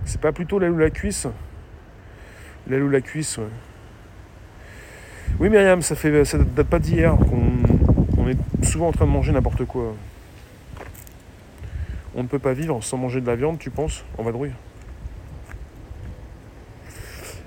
c'est 0.05 0.21
pas 0.21 0.31
plutôt 0.31 0.59
l'aile 0.59 0.71
ou 0.71 0.77
la 0.77 0.89
cuisse? 0.89 1.27
L'aile 2.67 2.83
ou 2.83 2.89
la 2.89 3.01
cuisse, 3.01 3.37
ouais. 3.37 3.45
Oui, 5.39 5.49
Myriam, 5.49 5.81
ça 5.81 5.95
fait 5.95 6.25
ça 6.25 6.37
date 6.37 6.67
pas 6.67 6.79
d'hier 6.79 7.15
qu'on 7.15 8.27
est 8.27 8.65
souvent 8.65 8.89
en 8.89 8.91
train 8.91 9.05
de 9.05 9.11
manger 9.11 9.31
n'importe 9.31 9.63
quoi. 9.65 9.95
On 12.15 12.23
ne 12.23 12.27
peut 12.27 12.39
pas 12.39 12.53
vivre 12.53 12.83
sans 12.83 12.97
manger 12.97 13.21
de 13.21 13.27
la 13.27 13.35
viande, 13.35 13.57
tu 13.59 13.69
penses? 13.69 14.03
En 14.17 14.23
vadrouille 14.23 14.51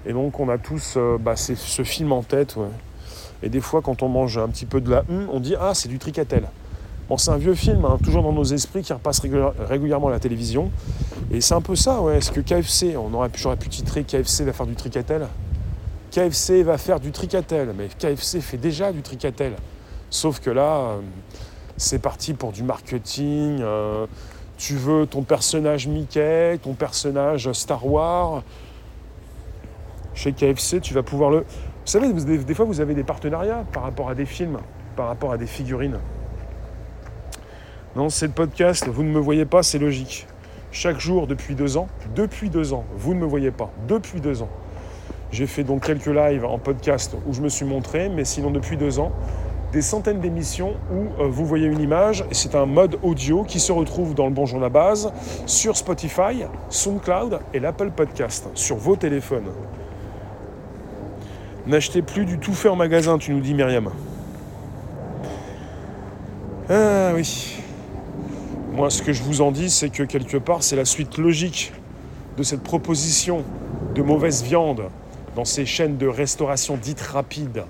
Et 0.07 0.13
donc 0.13 0.41
on 0.41 0.49
a 0.49 0.57
tous 0.57 0.95
euh, 0.97 1.19
bah, 1.19 1.37
ce 1.37 1.83
film 1.83 2.13
en 2.13 2.23
tête, 2.23 2.57
ouais. 2.57 2.69
Et 3.43 3.49
des 3.49 3.61
fois, 3.61 3.83
quand 3.83 4.03
on 4.03 4.09
mange 4.09 4.39
un 4.39 4.49
petit 4.49 4.67
peu 4.67 4.81
de 4.81 4.91
la 4.91 5.05
hum, 5.09 5.29
on 5.33 5.41
dit 5.41 5.55
Ah, 5.59 5.73
c'est 5.75 5.89
du 5.89 5.99
tricatel. 5.99 6.45
Bon, 7.09 7.17
c'est 7.17 7.31
un 7.31 7.37
vieux 7.37 7.55
film, 7.55 7.85
hein, 7.85 7.99
toujours 8.03 8.23
dans 8.23 8.33
nos 8.33 8.45
esprits, 8.45 8.83
qui 8.83 8.93
repasse 8.93 9.21
régulièrement 9.21 10.09
à 10.09 10.13
la 10.13 10.21
télévision. 10.21 10.71
Et 11.31 11.41
c'est 11.41 11.55
un 11.55 11.61
peu 11.61 11.75
ça, 11.77 12.01
ouais. 12.01 12.19
Est-ce 12.19 12.31
que 12.31 12.41
KFC, 12.41 12.97
on 12.97 13.13
aurait 13.15 13.31
j'aurais 13.35 13.57
pu 13.57 13.69
titrer 13.69 14.05
KFC 14.05 14.45
va 14.45 14.53
faire 14.53 14.67
du 14.67 14.75
tricatel 14.75 15.27
KFC 16.13 16.63
va 16.63 16.77
faire 16.77 17.01
du 17.01 17.11
tricatel, 17.11 17.73
mais 17.77 17.89
KFC 17.99 18.43
fait 18.43 18.59
déjà 18.59 18.93
du 18.93 19.01
tricatel. 19.01 19.55
Sauf 20.11 20.41
que 20.41 20.51
là, 20.51 20.77
euh, 20.77 21.01
c'est 21.79 21.99
parti 21.99 22.35
pour 22.35 22.53
du 22.53 22.63
marketing. 22.63 23.61
Euh, 23.63 24.07
tu 24.59 24.77
veux 24.77 25.07
ton 25.07 25.23
personnage 25.23 25.87
Mickey, 25.87 26.59
ton 26.63 26.75
personnage 26.75 27.51
Star 27.53 27.87
Wars. 27.87 28.43
Chez 30.15 30.33
KFC, 30.33 30.81
tu 30.81 30.93
vas 30.93 31.03
pouvoir 31.03 31.31
le. 31.31 31.47
Vous 31.85 31.91
savez, 31.91 32.13
des, 32.13 32.55
fois, 32.55 32.65
vous 32.65 32.81
avez 32.81 32.95
des 32.95 33.03
partenariats 33.03 33.65
par 33.73 33.83
rapport 33.83 34.09
à 34.09 34.15
des 34.15 34.25
films, 34.25 34.59
par 34.95 35.09
rapport 35.09 35.33
à 35.33 35.37
des 35.37 35.47
figurines. 35.47 35.99
Non, 37.97 38.09
c'est 38.09 38.29
le 38.29 38.33
podcast, 38.33 38.87
vous 38.89 39.03
ne 39.03 39.11
me 39.11 39.19
voyez 39.19 39.45
pas, 39.45 39.65
c'est 39.65 39.81
logique. 39.81 40.29
Chaque 40.71 41.01
jour 41.01 41.27
depuis 41.27 41.57
deux 41.57 41.77
ans, 41.77 41.89
depuis 42.15 42.51
deux 42.51 42.73
ans, 42.73 42.85
vous 42.97 43.15
ne 43.15 43.19
me 43.19 43.27
voyez 43.27 43.51
pas, 43.51 43.71
depuis 43.89 44.21
deux 44.21 44.43
ans. 44.43 44.49
J'ai 45.33 45.47
fait 45.47 45.65
donc 45.65 45.85
quelques 45.85 46.07
lives 46.07 46.45
en 46.45 46.59
podcast 46.59 47.17
où 47.27 47.33
je 47.33 47.43
me 47.43 47.49
suis 47.49 47.67
montré, 47.67 48.09
mais 48.09 48.25
sinon 48.25 48.53
depuis 48.53 48.77
deux 48.77 49.01
ans, 49.01 49.13
des 49.73 49.83
centaines 49.83 50.21
d'émissions 50.21 50.75
où 50.93 51.21
euh, 51.21 51.27
vous 51.27 51.47
voyez 51.47 51.67
une 51.67 51.81
image 51.81 52.25
c'est 52.31 52.55
un 52.55 52.67
mode 52.67 52.99
audio 53.03 53.43
qui 53.43 53.59
se 53.59 53.73
retrouve 53.73 54.15
dans 54.15 54.27
le 54.27 54.33
Bonjour 54.33 54.61
la 54.61 54.69
base 54.69 55.11
sur 55.47 55.77
Spotify, 55.79 56.45
SoundCloud 56.69 57.41
et 57.55 57.59
l'Apple 57.59 57.91
Podcast 57.91 58.49
sur 58.55 58.77
vos 58.77 58.97
téléphones. 58.97 59.51
N'achetez 61.67 62.03
plus 62.03 62.25
du 62.25 62.39
tout 62.39 62.55
fait 62.55 62.69
en 62.69 62.77
magasin, 62.77 63.19
tu 63.19 63.33
nous 63.33 63.41
dis 63.41 63.55
Myriam. 63.55 63.91
Ah 66.69 67.13
oui. 67.15 67.57
Moi, 68.73 68.91
ce 68.91 69.03
que 69.03 69.13
je 69.13 69.23
vous 69.23 69.43
en 69.43 69.53
dis, 69.53 69.71
c'est 69.71 69.91
que 69.91 70.03
quelque 70.03 70.39
part, 70.39 70.63
c'est 70.63 70.77
la 70.77 70.85
suite 70.85 71.19
logique 71.19 71.73
de 72.37 72.43
cette 72.43 72.63
proposition 72.63 73.45
de 73.95 74.03
mauvaise 74.03 74.43
viande 74.43 74.85
dans 75.37 75.45
ces 75.45 75.65
chaînes 75.67 75.99
de 75.99 76.07
restauration 76.07 76.77
dites 76.77 77.01
rapides. 77.01 77.65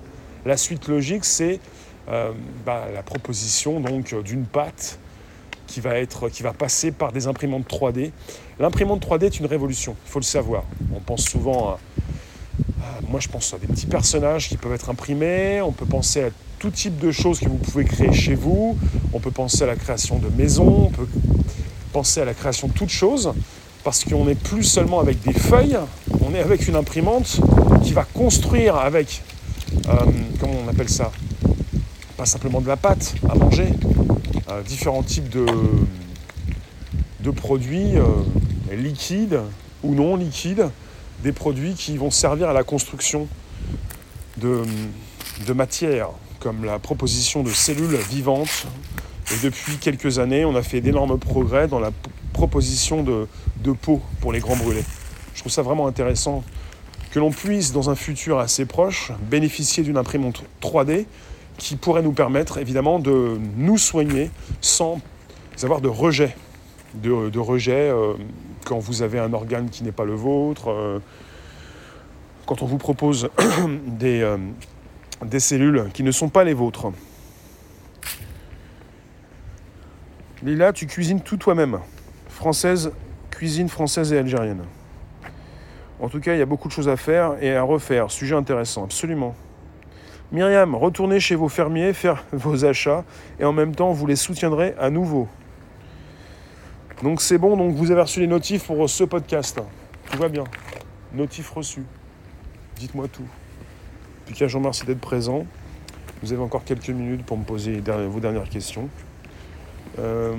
La 0.45 0.57
suite 0.57 0.87
logique, 0.87 1.25
c'est 1.25 1.59
euh, 2.09 2.31
bah, 2.65 2.87
la 2.93 3.03
proposition 3.03 3.79
donc 3.79 4.15
d'une 4.23 4.45
pâte 4.45 4.97
qui 5.67 5.81
va, 5.81 5.99
être, 5.99 6.29
qui 6.29 6.43
va 6.43 6.53
passer 6.53 6.91
par 6.91 7.11
des 7.11 7.27
imprimantes 7.27 7.67
3D. 7.67 8.11
L'imprimante 8.59 9.05
3D 9.05 9.25
est 9.25 9.39
une 9.39 9.45
révolution, 9.45 9.95
il 10.05 10.09
faut 10.09 10.19
le 10.19 10.23
savoir. 10.23 10.63
On 10.95 10.99
pense 10.99 11.23
souvent 11.23 11.69
à 11.69 11.79
moi, 13.07 13.19
je 13.19 13.27
pense 13.27 13.53
à 13.53 13.57
des 13.57 13.67
petits 13.67 13.85
personnages 13.85 14.49
qui 14.49 14.57
peuvent 14.57 14.73
être 14.73 14.89
imprimés. 14.89 15.61
On 15.61 15.71
peut 15.71 15.85
penser 15.85 16.23
à 16.23 16.29
tout 16.59 16.71
type 16.71 16.97
de 16.97 17.11
choses 17.11 17.39
que 17.39 17.49
vous 17.49 17.57
pouvez 17.57 17.85
créer 17.85 18.13
chez 18.13 18.35
vous. 18.35 18.77
On 19.13 19.19
peut 19.19 19.31
penser 19.31 19.63
à 19.63 19.67
la 19.67 19.75
création 19.75 20.19
de 20.19 20.29
maisons. 20.29 20.85
On 20.87 20.89
peut 20.89 21.07
penser 21.91 22.21
à 22.21 22.25
la 22.25 22.33
création 22.33 22.67
de 22.67 22.73
toutes 22.73 22.89
choses. 22.89 23.33
Parce 23.83 24.05
qu'on 24.05 24.25
n'est 24.25 24.35
plus 24.35 24.63
seulement 24.63 25.01
avec 25.01 25.21
des 25.23 25.33
feuilles, 25.33 25.77
on 26.21 26.33
est 26.33 26.39
avec 26.39 26.69
une 26.69 26.75
imprimante 26.75 27.41
qui 27.83 27.91
va 27.91 28.05
construire 28.05 28.77
avec, 28.77 29.21
euh, 29.89 29.93
comment 30.39 30.53
on 30.65 30.69
appelle 30.69 30.87
ça? 30.87 31.11
Pas 32.15 32.25
simplement 32.25 32.61
de 32.61 32.67
la 32.67 32.77
pâte 32.77 33.13
à 33.29 33.35
manger, 33.35 33.67
euh, 34.49 34.61
différents 34.61 35.03
types 35.03 35.27
de, 35.27 35.45
de 37.19 37.31
produits 37.31 37.97
euh, 37.97 38.05
liquides 38.73 39.41
ou 39.83 39.95
non 39.95 40.15
liquides 40.15 40.69
des 41.23 41.31
produits 41.31 41.73
qui 41.73 41.97
vont 41.97 42.11
servir 42.11 42.49
à 42.49 42.53
la 42.53 42.63
construction 42.63 43.27
de, 44.37 44.63
de 45.47 45.53
matières, 45.53 46.09
comme 46.39 46.65
la 46.65 46.79
proposition 46.79 47.43
de 47.43 47.49
cellules 47.49 47.95
vivantes. 48.09 48.67
Et 49.31 49.37
depuis 49.41 49.77
quelques 49.77 50.19
années, 50.19 50.43
on 50.43 50.55
a 50.55 50.61
fait 50.61 50.81
d'énormes 50.81 51.17
progrès 51.17 51.67
dans 51.67 51.79
la 51.79 51.91
proposition 52.33 53.03
de, 53.03 53.27
de 53.63 53.71
peau 53.71 54.01
pour 54.19 54.33
les 54.33 54.39
grands 54.39 54.57
brûlés. 54.57 54.83
Je 55.33 55.39
trouve 55.39 55.51
ça 55.51 55.61
vraiment 55.61 55.87
intéressant 55.87 56.43
que 57.11 57.19
l'on 57.19 57.31
puisse, 57.31 57.71
dans 57.71 57.89
un 57.89 57.95
futur 57.95 58.39
assez 58.39 58.65
proche, 58.65 59.11
bénéficier 59.29 59.83
d'une 59.83 59.97
imprimante 59.97 60.43
3D 60.61 61.05
qui 61.57 61.75
pourrait 61.75 62.01
nous 62.01 62.11
permettre 62.11 62.57
évidemment 62.57 62.99
de 62.99 63.39
nous 63.55 63.77
soigner 63.77 64.29
sans 64.61 64.99
avoir 65.61 65.79
de 65.79 65.87
rejet. 65.87 66.35
De, 66.95 67.39
rejet 67.39 67.89
euh, 67.89 68.13
quand 68.63 68.79
vous 68.79 69.01
avez 69.01 69.19
un 69.19 69.33
organe 69.33 69.69
qui 69.69 69.83
n'est 69.83 69.91
pas 69.91 70.05
le 70.05 70.13
vôtre, 70.13 70.71
euh, 70.71 70.99
quand 72.45 72.61
on 72.61 72.65
vous 72.65 72.77
propose 72.77 73.29
des, 73.87 74.21
euh, 74.21 74.37
des 75.23 75.39
cellules 75.39 75.89
qui 75.93 76.03
ne 76.03 76.11
sont 76.11 76.29
pas 76.29 76.43
les 76.43 76.53
vôtres. 76.53 76.91
Lila, 80.41 80.73
tu 80.73 80.87
cuisines 80.87 81.21
tout 81.21 81.37
toi-même. 81.37 81.79
Française, 82.27 82.91
cuisine 83.31 83.69
française 83.69 84.11
et 84.11 84.17
algérienne. 84.17 84.63
En 86.01 86.09
tout 86.09 86.19
cas, 86.19 86.33
il 86.33 86.39
y 86.39 86.41
a 86.41 86.45
beaucoup 86.45 86.67
de 86.67 86.73
choses 86.73 86.89
à 86.89 86.97
faire 86.97 87.37
et 87.41 87.55
à 87.55 87.63
refaire. 87.63 88.11
Sujet 88.11 88.35
intéressant, 88.35 88.83
absolument. 88.83 89.35
Myriam, 90.33 90.75
retournez 90.75 91.19
chez 91.19 91.35
vos 91.35 91.47
fermiers, 91.47 91.93
faire 91.93 92.25
vos 92.33 92.65
achats 92.65 93.05
et 93.39 93.45
en 93.45 93.53
même 93.53 93.73
temps, 93.73 93.93
vous 93.93 94.05
les 94.05 94.15
soutiendrez 94.15 94.75
à 94.79 94.89
nouveau. 94.89 95.27
Donc 97.01 97.21
c'est 97.21 97.37
bon, 97.37 97.57
donc 97.57 97.73
vous 97.75 97.91
avez 97.91 98.01
reçu 98.01 98.19
les 98.19 98.27
notifs 98.27 98.67
pour 98.67 98.89
ce 98.89 99.03
podcast. 99.03 99.59
Tout 100.11 100.17
va 100.17 100.29
bien. 100.29 100.43
Notifs 101.13 101.49
reçus. 101.49 101.83
Dites-moi 102.77 103.07
tout. 103.07 103.25
Puis 104.25 104.35
je 104.37 104.45
vous 104.45 104.57
remercie 104.57 104.85
d'être 104.85 105.01
présent. 105.01 105.45
Vous 106.21 106.31
avez 106.31 106.41
encore 106.41 106.63
quelques 106.63 106.89
minutes 106.89 107.25
pour 107.25 107.37
me 107.37 107.43
poser 107.43 107.81
vos 108.09 108.19
dernières 108.19 108.49
questions. 108.49 108.89
Euh, 109.99 110.33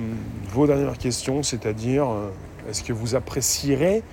vos 0.49 0.67
dernières 0.67 0.97
questions, 0.97 1.43
c'est-à-dire, 1.43 2.09
euh, 2.09 2.29
est-ce 2.69 2.83
que 2.83 2.91
vous 2.91 3.15
apprécierez 3.15 4.03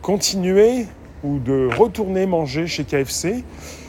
continuer 0.00 0.86
ou 1.22 1.38
de 1.38 1.68
retourner 1.76 2.26
manger 2.26 2.66
chez 2.66 2.84
KFC 2.84 3.44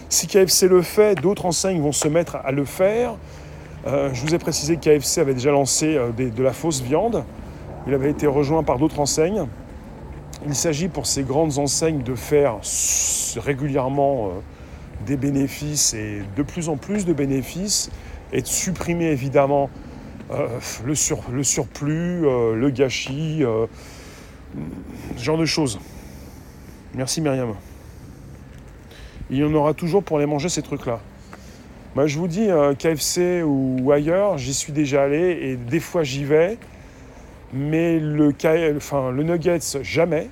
Si 0.10 0.28
KFC 0.28 0.68
le 0.68 0.82
fait, 0.82 1.16
d'autres 1.16 1.46
enseignes 1.46 1.82
vont 1.82 1.94
se 1.94 2.08
mettre 2.08 2.36
à 2.36 2.52
le 2.52 2.66
faire. 2.66 3.16
Euh, 3.88 4.14
je 4.14 4.22
vous 4.22 4.36
ai 4.36 4.38
précisé 4.38 4.78
que 4.78 4.82
KFC 4.82 5.22
avait 5.22 5.34
déjà 5.34 5.52
lancé 5.52 5.98
de 6.16 6.44
la 6.44 6.54
fausse 6.54 6.82
viande. 6.82 7.24
Il 7.86 7.94
avait 7.94 8.12
été 8.12 8.28
rejoint 8.28 8.64
par 8.64 8.78
d'autres 8.78 9.00
enseignes. 9.00 9.46
Il 10.46 10.56
s'agit 10.56 10.88
pour 10.88 11.06
ces 11.06 11.24
grandes 11.24 11.58
enseignes 11.58 12.02
de 12.02 12.16
faire 12.16 12.60
régulièrement 13.38 14.28
euh, 14.28 14.30
des 15.06 15.18
bénéfices 15.18 15.94
et 15.94 16.22
de 16.36 16.44
plus 16.44 16.70
en 16.70 16.78
plus 16.78 17.06
de 17.06 17.14
bénéfices 17.14 17.92
et 18.32 18.42
de 18.42 18.48
supprimer 18.48 19.08
évidemment 19.08 19.70
euh, 20.32 20.48
le, 20.86 20.96
surplus, 21.44 22.26
euh, 22.26 22.56
le 22.56 22.70
gâchis, 22.70 23.44
ce 25.18 25.24
genre 25.24 25.38
de 25.38 25.46
choses. 25.46 25.80
Merci 26.96 27.22
Myriam. 27.22 27.54
Il 29.30 29.38
y 29.38 29.44
en 29.44 29.54
aura 29.54 29.74
toujours 29.74 30.04
pour 30.04 30.20
les 30.20 30.26
manger 30.26 30.48
ces 30.48 30.62
trucs-là. 30.62 31.00
Moi, 31.96 32.08
je 32.08 32.18
vous 32.18 32.28
dis, 32.28 32.48
KFC 32.80 33.44
ou 33.44 33.92
ailleurs, 33.92 34.38
j'y 34.38 34.54
suis 34.54 34.74
déjà 34.74 35.04
allé 35.04 35.38
et 35.42 35.56
des 35.56 35.80
fois 35.80 36.04
j'y 36.04 36.24
vais 36.24 36.58
mais 37.54 38.00
le, 38.00 38.34
enfin, 38.76 39.12
le 39.12 39.24
nuggets, 39.24 39.60
jamais. 39.82 40.30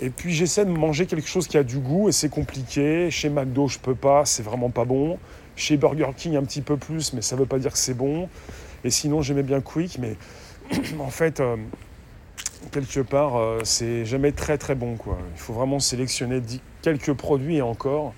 Et 0.00 0.10
puis 0.10 0.32
j'essaie 0.32 0.64
de 0.64 0.70
manger 0.70 1.06
quelque 1.06 1.28
chose 1.28 1.48
qui 1.48 1.58
a 1.58 1.62
du 1.62 1.78
goût 1.78 2.08
et 2.08 2.12
c'est 2.12 2.28
compliqué. 2.28 3.10
Chez 3.10 3.28
McDo, 3.28 3.68
je 3.68 3.78
peux 3.78 3.94
pas, 3.94 4.24
c'est 4.24 4.42
vraiment 4.42 4.70
pas 4.70 4.84
bon. 4.84 5.18
Chez 5.56 5.76
Burger 5.76 6.10
King 6.16 6.36
un 6.36 6.44
petit 6.44 6.62
peu 6.62 6.76
plus, 6.76 7.12
mais 7.12 7.22
ça 7.22 7.36
veut 7.36 7.46
pas 7.46 7.58
dire 7.58 7.72
que 7.72 7.78
c'est 7.78 7.94
bon. 7.94 8.28
Et 8.84 8.90
sinon, 8.90 9.22
j'aimais 9.22 9.42
bien 9.42 9.60
Quick, 9.60 9.98
mais 9.98 10.16
en 11.00 11.10
fait, 11.10 11.40
euh, 11.40 11.56
quelque 12.70 13.00
part, 13.00 13.36
euh, 13.36 13.60
c'est 13.64 14.04
jamais 14.04 14.32
très 14.32 14.56
très 14.56 14.74
bon. 14.74 14.96
Quoi. 14.96 15.18
Il 15.34 15.40
faut 15.40 15.52
vraiment 15.52 15.80
sélectionner 15.80 16.40
quelques 16.82 17.12
produits 17.12 17.56
et 17.56 17.62
encore, 17.62 18.14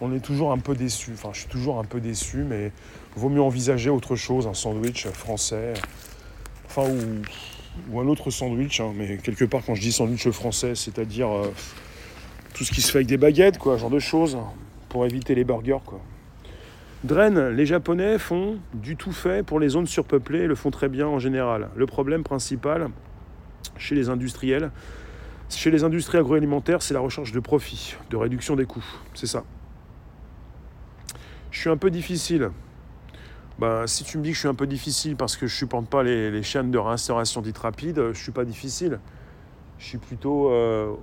on 0.00 0.14
est 0.14 0.20
toujours 0.20 0.52
un 0.52 0.58
peu 0.58 0.74
déçu. 0.74 1.10
Enfin, 1.14 1.30
je 1.32 1.40
suis 1.40 1.48
toujours 1.48 1.78
un 1.78 1.84
peu 1.84 2.00
déçu, 2.00 2.44
mais 2.44 2.70
vaut 3.16 3.28
mieux 3.28 3.42
envisager 3.42 3.90
autre 3.90 4.14
chose, 4.14 4.46
un 4.46 4.54
sandwich 4.54 5.08
français, 5.08 5.74
enfin, 6.66 6.82
ou, 6.82 7.22
un 7.94 8.06
autre 8.08 8.30
sandwich. 8.30 8.80
Hein. 8.80 8.92
mais 8.96 9.18
quelque 9.18 9.44
part, 9.44 9.62
quand 9.64 9.74
je 9.74 9.80
dis 9.80 9.92
sandwich 9.92 10.28
français, 10.30 10.74
c'est-à-dire 10.74 11.30
euh, 11.30 11.52
tout 12.54 12.64
ce 12.64 12.72
qui 12.72 12.80
se 12.80 12.90
fait 12.90 12.98
avec 12.98 13.08
des 13.08 13.16
baguettes, 13.16 13.58
quoi, 13.58 13.76
genre 13.76 13.90
de 13.90 13.98
choses, 13.98 14.38
pour 14.88 15.04
éviter 15.04 15.34
les 15.34 15.44
burgers, 15.44 15.82
quoi. 15.84 16.00
Dren, 17.04 17.50
les 17.50 17.66
Japonais 17.66 18.18
font 18.18 18.56
du 18.72 18.96
tout 18.96 19.12
fait 19.12 19.44
pour 19.44 19.60
les 19.60 19.68
zones 19.68 19.86
surpeuplées 19.86 20.46
le 20.46 20.54
font 20.54 20.70
très 20.70 20.88
bien 20.88 21.06
en 21.06 21.18
général. 21.18 21.68
Le 21.76 21.84
problème 21.84 22.22
principal 22.22 22.88
chez 23.76 23.94
les 23.94 24.08
industriels, 24.08 24.70
chez 25.50 25.70
les 25.70 25.84
industries 25.84 26.16
agroalimentaires, 26.16 26.80
c'est 26.80 26.94
la 26.94 27.00
recherche 27.00 27.32
de 27.32 27.40
profit, 27.40 27.96
de 28.08 28.16
réduction 28.16 28.56
des 28.56 28.64
coûts. 28.64 28.84
C'est 29.12 29.26
ça. 29.26 29.44
Je 31.50 31.60
suis 31.60 31.68
un 31.68 31.76
peu 31.76 31.90
difficile. 31.90 32.50
Ben, 33.58 33.86
si 33.86 34.02
tu 34.02 34.18
me 34.18 34.22
dis 34.22 34.30
que 34.30 34.34
je 34.34 34.40
suis 34.40 34.48
un 34.48 34.54
peu 34.54 34.66
difficile 34.66 35.16
parce 35.16 35.36
que 35.36 35.46
je 35.46 35.54
supporte 35.54 35.86
pas 35.86 36.02
les, 36.02 36.42
chaînes 36.42 36.70
de 36.70 36.78
réinstauration 36.78 37.40
dites 37.40 37.58
rapides, 37.58 37.96
je 37.96 38.08
ne 38.08 38.12
suis 38.12 38.32
pas 38.32 38.44
difficile. 38.44 38.98
Je 39.78 39.86
suis 39.86 39.98
plutôt. 39.98 40.50
Euh, 40.50 40.94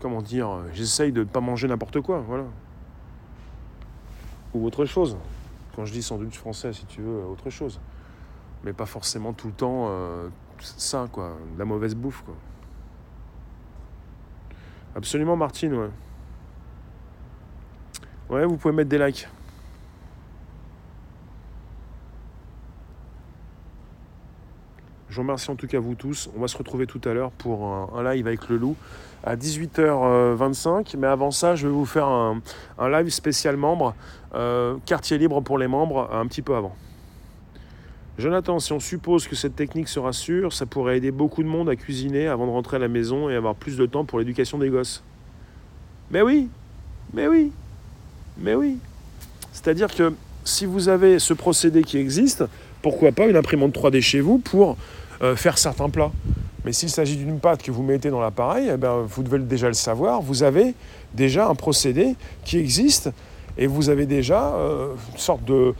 comment 0.00 0.22
dire 0.22 0.48
J'essaye 0.72 1.12
de 1.12 1.20
ne 1.20 1.24
pas 1.24 1.40
manger 1.40 1.68
n'importe 1.68 2.00
quoi, 2.00 2.20
voilà. 2.20 2.44
Ou 4.54 4.66
autre 4.66 4.84
chose. 4.84 5.16
Quand 5.74 5.84
je 5.84 5.92
dis 5.92 6.02
sandwich 6.02 6.36
français, 6.36 6.72
si 6.72 6.84
tu 6.86 7.00
veux, 7.00 7.24
autre 7.24 7.50
chose. 7.50 7.80
Mais 8.64 8.72
pas 8.72 8.86
forcément 8.86 9.32
tout 9.32 9.48
le 9.48 9.54
temps 9.54 9.86
euh, 9.88 10.28
ça, 10.60 11.08
quoi. 11.10 11.36
De 11.54 11.58
la 11.58 11.64
mauvaise 11.64 11.94
bouffe, 11.94 12.22
quoi. 12.22 12.34
Absolument, 14.94 15.36
Martine, 15.36 15.74
ouais. 15.74 15.90
Ouais, 18.28 18.44
vous 18.44 18.56
pouvez 18.56 18.74
mettre 18.74 18.90
des 18.90 18.98
likes. 18.98 19.28
Je 25.10 25.16
vous 25.16 25.22
remercie 25.22 25.50
en 25.50 25.56
tout 25.56 25.66
cas 25.66 25.80
vous 25.80 25.96
tous. 25.96 26.30
On 26.36 26.40
va 26.40 26.46
se 26.46 26.56
retrouver 26.56 26.86
tout 26.86 27.00
à 27.04 27.12
l'heure 27.12 27.32
pour 27.32 27.66
un, 27.66 28.14
live 28.14 28.28
avec 28.28 28.48
le 28.48 28.56
loup 28.56 28.76
à 29.24 29.34
18h25. 29.34 30.94
Mais 30.96 31.08
avant 31.08 31.32
ça, 31.32 31.56
je 31.56 31.66
vais 31.66 31.72
vous 31.72 31.84
faire 31.84 32.06
un, 32.06 32.40
live 32.78 33.10
spécial 33.10 33.56
membre, 33.56 33.96
euh, 34.36 34.76
quartier 34.86 35.18
libre 35.18 35.40
pour 35.40 35.58
les 35.58 35.66
membres, 35.66 36.08
un 36.12 36.26
petit 36.28 36.42
peu 36.42 36.54
avant. 36.54 36.76
Jonathan, 38.18 38.60
si 38.60 38.72
on 38.72 38.78
suppose 38.78 39.26
que 39.26 39.34
cette 39.34 39.56
technique 39.56 39.88
sera 39.88 40.12
sûre, 40.12 40.52
ça 40.52 40.64
pourrait 40.64 40.98
aider 40.98 41.10
beaucoup 41.10 41.42
de 41.42 41.48
monde 41.48 41.68
à 41.68 41.74
cuisiner 41.74 42.28
avant 42.28 42.46
de 42.46 42.52
rentrer 42.52 42.76
à 42.76 42.80
la 42.80 42.88
maison 42.88 43.28
et 43.28 43.34
avoir 43.34 43.56
plus 43.56 43.76
de 43.76 43.86
temps 43.86 44.04
pour 44.04 44.20
l'éducation 44.20 44.58
des 44.58 44.68
gosses. 44.68 45.02
Mais 46.12 46.22
oui, 46.22 46.48
mais 47.12 47.26
oui, 47.26 47.50
mais 48.38 48.54
oui. 48.54 48.78
C'est-à-dire 49.52 49.92
que 49.92 50.12
si 50.44 50.66
vous 50.66 50.88
avez 50.88 51.18
ce 51.18 51.34
procédé 51.34 51.82
qui 51.82 51.98
existe, 51.98 52.44
pourquoi 52.82 53.10
pas 53.12 53.26
une 53.26 53.36
imprimante 53.36 53.74
3D 53.74 54.00
chez 54.00 54.20
vous 54.20 54.38
pour 54.38 54.76
euh, 55.22 55.36
faire 55.36 55.58
certains 55.58 55.90
plats. 55.90 56.12
Mais 56.64 56.72
s'il 56.72 56.90
s'agit 56.90 57.16
d'une 57.16 57.40
pâte 57.40 57.62
que 57.62 57.70
vous 57.70 57.82
mettez 57.82 58.10
dans 58.10 58.20
l'appareil, 58.20 58.70
eh 58.72 58.76
ben, 58.76 58.98
vous 59.08 59.22
devez 59.22 59.38
déjà 59.38 59.68
le 59.68 59.74
savoir, 59.74 60.20
vous 60.20 60.42
avez 60.42 60.74
déjà 61.14 61.48
un 61.48 61.54
procédé 61.54 62.16
qui 62.44 62.58
existe 62.58 63.10
et 63.56 63.66
vous 63.66 63.88
avez 63.88 64.06
déjà 64.06 64.52
euh, 64.54 64.94
une 65.12 65.18
sorte 65.18 65.44
de, 65.44 65.74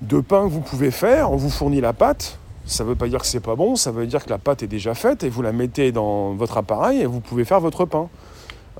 de 0.00 0.20
pain 0.20 0.44
que 0.44 0.52
vous 0.52 0.60
pouvez 0.60 0.90
faire. 0.90 1.30
On 1.30 1.36
vous 1.36 1.50
fournit 1.50 1.80
la 1.80 1.92
pâte. 1.92 2.38
Ça 2.64 2.82
ne 2.82 2.88
veut 2.88 2.94
pas 2.94 3.08
dire 3.08 3.20
que 3.20 3.26
c'est 3.26 3.40
pas 3.40 3.56
bon, 3.56 3.76
ça 3.76 3.90
veut 3.90 4.06
dire 4.06 4.24
que 4.24 4.30
la 4.30 4.38
pâte 4.38 4.62
est 4.62 4.66
déjà 4.66 4.94
faite 4.94 5.22
et 5.22 5.28
vous 5.28 5.42
la 5.42 5.52
mettez 5.52 5.92
dans 5.92 6.32
votre 6.32 6.56
appareil 6.56 7.02
et 7.02 7.06
vous 7.06 7.20
pouvez 7.20 7.44
faire 7.44 7.60
votre 7.60 7.84
pain. 7.84 8.08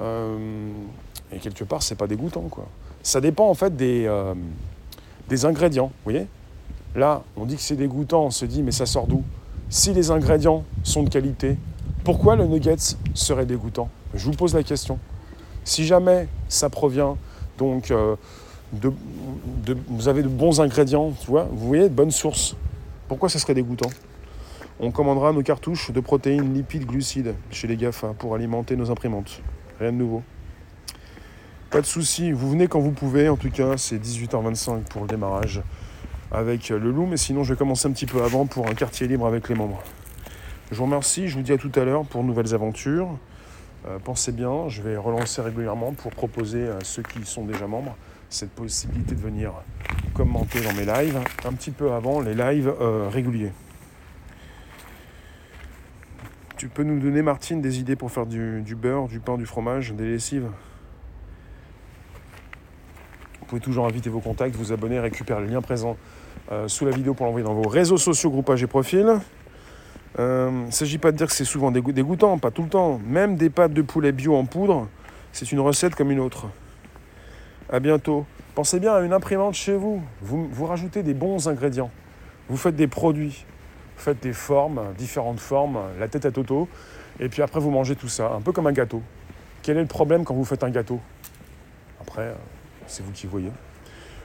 Euh, 0.00 0.70
et 1.31 1.38
quelque 1.38 1.64
part, 1.64 1.83
c'est 1.83 1.94
pas 1.94 2.07
dégoûtant, 2.07 2.46
quoi. 2.50 2.66
Ça 3.03 3.20
dépend 3.20 3.46
en 3.50 3.55
fait 3.55 3.77
des, 3.77 4.11
des 5.29 5.44
ingrédients, 5.44 5.88
vous 5.88 6.12
voyez? 6.12 6.27
Là, 6.94 7.22
on 7.37 7.44
dit 7.44 7.57
que 7.57 7.61
c'est 7.61 7.77
dégoûtant, 7.77 8.24
on 8.24 8.31
se 8.31 8.46
dit 8.46 8.62
mais 8.62 8.72
ça 8.72 8.87
sort 8.87 9.07
d'où? 9.07 9.22
Si 9.75 9.93
les 9.93 10.13
ingrédients 10.13 10.63
sont 10.85 11.03
de 11.03 11.09
qualité, 11.09 11.57
pourquoi 12.05 12.37
le 12.37 12.47
nuggets 12.47 12.95
serait 13.13 13.45
dégoûtant? 13.45 13.91
Je 14.15 14.25
vous 14.27 14.37
pose 14.37 14.55
la 14.55 14.63
question. 14.63 15.01
Si 15.65 15.85
jamais 15.85 16.29
ça 16.49 16.71
provient 16.71 17.17
donc 17.59 17.91
euh, 17.91 18.15
de, 18.73 18.93
vous 19.89 20.07
avez 20.07 20.23
de 20.23 20.29
bons 20.29 20.61
ingrédients, 20.61 21.11
tu 21.21 21.27
vois, 21.27 21.49
vous 21.51 21.67
voyez, 21.67 21.89
de 21.89 21.95
bonnes 21.95 22.13
sources, 22.13 22.55
pourquoi 23.09 23.29
ça 23.29 23.41
serait 23.41 23.55
dégoûtant? 23.55 23.91
On 24.79 24.93
commandera 24.93 25.33
nos 25.33 25.43
cartouches 25.43 25.91
de 25.91 25.99
protéines, 25.99 26.55
lipides, 26.55 26.87
glucides 26.87 27.35
chez 27.51 27.67
les 27.67 27.77
GAFA 27.77 28.15
pour 28.17 28.37
alimenter 28.37 28.77
nos 28.77 28.93
imprimantes. 28.93 29.43
Rien 29.81 29.91
de 29.91 29.97
nouveau. 29.97 30.23
Pas 31.71 31.81
de 31.81 31.87
souci, 31.87 32.31
vous 32.31 32.49
venez 32.49 32.69
quand 32.69 32.79
vous 32.79 32.93
pouvez, 32.93 33.29
en 33.29 33.37
tout 33.37 33.51
cas 33.51 33.77
c'est 33.77 33.99
18h25 33.99 34.85
pour 34.85 35.03
le 35.03 35.09
démarrage 35.09 35.63
avec 36.35 36.68
le 36.68 36.90
loup, 36.90 37.07
mais 37.07 37.16
sinon 37.16 37.44
je 37.44 37.55
vais 37.55 37.59
commencer 37.59 37.88
un 37.88 37.92
petit 37.92 38.07
peu 38.07 38.23
avant 38.23 38.47
pour 38.47 38.68
un 38.68 38.75
quartier 38.75 39.07
libre 39.07 39.27
avec 39.27 39.49
les 39.49 39.55
membres. 39.55 39.83
Je 40.70 40.77
vous 40.77 40.85
remercie, 40.85 41.29
je 41.29 41.37
vous 41.37 41.42
dis 41.42 41.53
à 41.53 41.59
tout 41.59 41.70
à 41.77 41.85
l'heure 41.85 42.05
pour 42.05 42.25
nouvelles 42.25 42.55
aventures. 42.55 43.09
Euh, 43.87 43.99
pensez 44.03 44.33
bien, 44.33 44.68
je 44.68 44.83
vais 44.83 44.97
relancer 44.97 45.42
régulièrement 45.42 45.92
pour 45.92 46.11
proposer 46.11 46.68
à 46.68 46.79
ceux 46.83 47.03
qui 47.03 47.25
sont 47.25 47.44
déjà 47.44 47.66
membres 47.66 47.97
cette 48.31 48.51
possibilité 48.51 49.14
de 49.14 49.20
venir 49.20 49.53
commenter 50.14 50.61
dans 50.61 50.73
mes 50.73 50.85
lives, 50.85 51.20
un 51.44 51.53
petit 51.53 51.70
peu 51.70 51.92
avant 51.92 52.20
les 52.20 52.35
lives 52.35 52.73
euh, 52.81 53.09
réguliers. 53.09 53.53
Tu 56.57 56.68
peux 56.68 56.83
nous 56.83 56.99
donner, 56.99 57.20
Martine, 57.20 57.61
des 57.61 57.79
idées 57.79 57.94
pour 57.94 58.11
faire 58.11 58.27
du 58.27 58.75
beurre, 58.75 59.07
du 59.07 59.20
pain, 59.20 59.37
du 59.37 59.44
fromage, 59.44 59.92
des 59.92 60.07
lessives? 60.07 60.49
Vous 63.40 63.47
pouvez 63.47 63.61
toujours 63.61 63.87
inviter 63.87 64.09
vos 64.09 64.20
contacts, 64.20 64.57
vous 64.57 64.73
abonner, 64.73 64.99
récupérer 64.99 65.42
le 65.42 65.49
lien 65.49 65.61
présent 65.61 65.99
euh, 66.53 66.68
sous 66.68 66.85
la 66.85 66.90
vidéo 66.90 67.14
pour 67.14 67.27
l'envoyer 67.27 67.47
dans 67.47 67.55
vos 67.55 67.68
réseaux 67.68 67.97
sociaux, 67.97 68.31
groupages 68.31 68.62
et 68.62 68.66
profils. 68.66 69.18
Euh, 70.18 70.51
il 70.53 70.66
ne 70.66 70.70
s'agit 70.70 70.99
pas 70.99 71.11
de 71.11 71.16
dire 71.16 71.27
que 71.27 71.33
c'est 71.33 71.44
souvent 71.44 71.70
dégoûtant, 71.70 72.38
pas 72.38 72.51
tout 72.51 72.62
le 72.62 72.68
temps. 72.68 73.01
Même 73.07 73.37
des 73.37 73.51
pâtes 73.51 73.73
de 73.73 73.83
poulet 73.83 74.12
bio 74.12 74.37
en 74.37 74.44
poudre, 74.44 74.88
c'est 75.33 75.51
une 75.51 75.61
recette 75.61 75.94
comme 75.94 76.11
une 76.11 76.20
autre. 76.20 76.47
A 77.70 77.81
bientôt. 77.81 78.27
Pensez 78.55 78.79
bien 78.79 78.94
à 78.94 79.01
une 79.01 79.12
imprimante 79.12 79.55
chez 79.55 79.77
vous. 79.77 80.03
vous. 80.20 80.49
Vous 80.53 80.66
rajoutez 80.66 81.03
des 81.03 81.14
bons 81.14 81.49
ingrédients. 81.49 81.90
Vous 82.49 82.57
faites 82.57 82.77
des 82.77 82.87
produits. 82.87 83.44
Vous 83.97 84.03
faites 84.03 84.23
des 84.23 84.33
formes, 84.33 84.81
différentes 84.99 85.40
formes, 85.40 85.79
la 85.99 86.09
tête 86.09 86.27
à 86.27 86.31
Toto. 86.31 86.68
Et 87.20 87.29
puis 87.29 87.42
après, 87.42 87.61
vous 87.61 87.70
mangez 87.70 87.97
tout 87.97 88.09
ça, 88.09 88.33
un 88.33 88.40
peu 88.40 88.53
comme 88.53 88.66
un 88.66 88.73
gâteau. 88.73 89.03
Quel 89.62 89.79
est 89.79 89.83
le 89.83 89.87
problème 89.87 90.25
quand 90.25 90.35
vous 90.35 90.44
faites 90.44 90.62
un 90.62 90.70
gâteau? 90.70 91.01
Après, 92.01 92.23
euh, 92.23 92.35
c'est 92.87 93.05
vous 93.05 93.12
qui 93.12 93.27
voyez. 93.27 93.51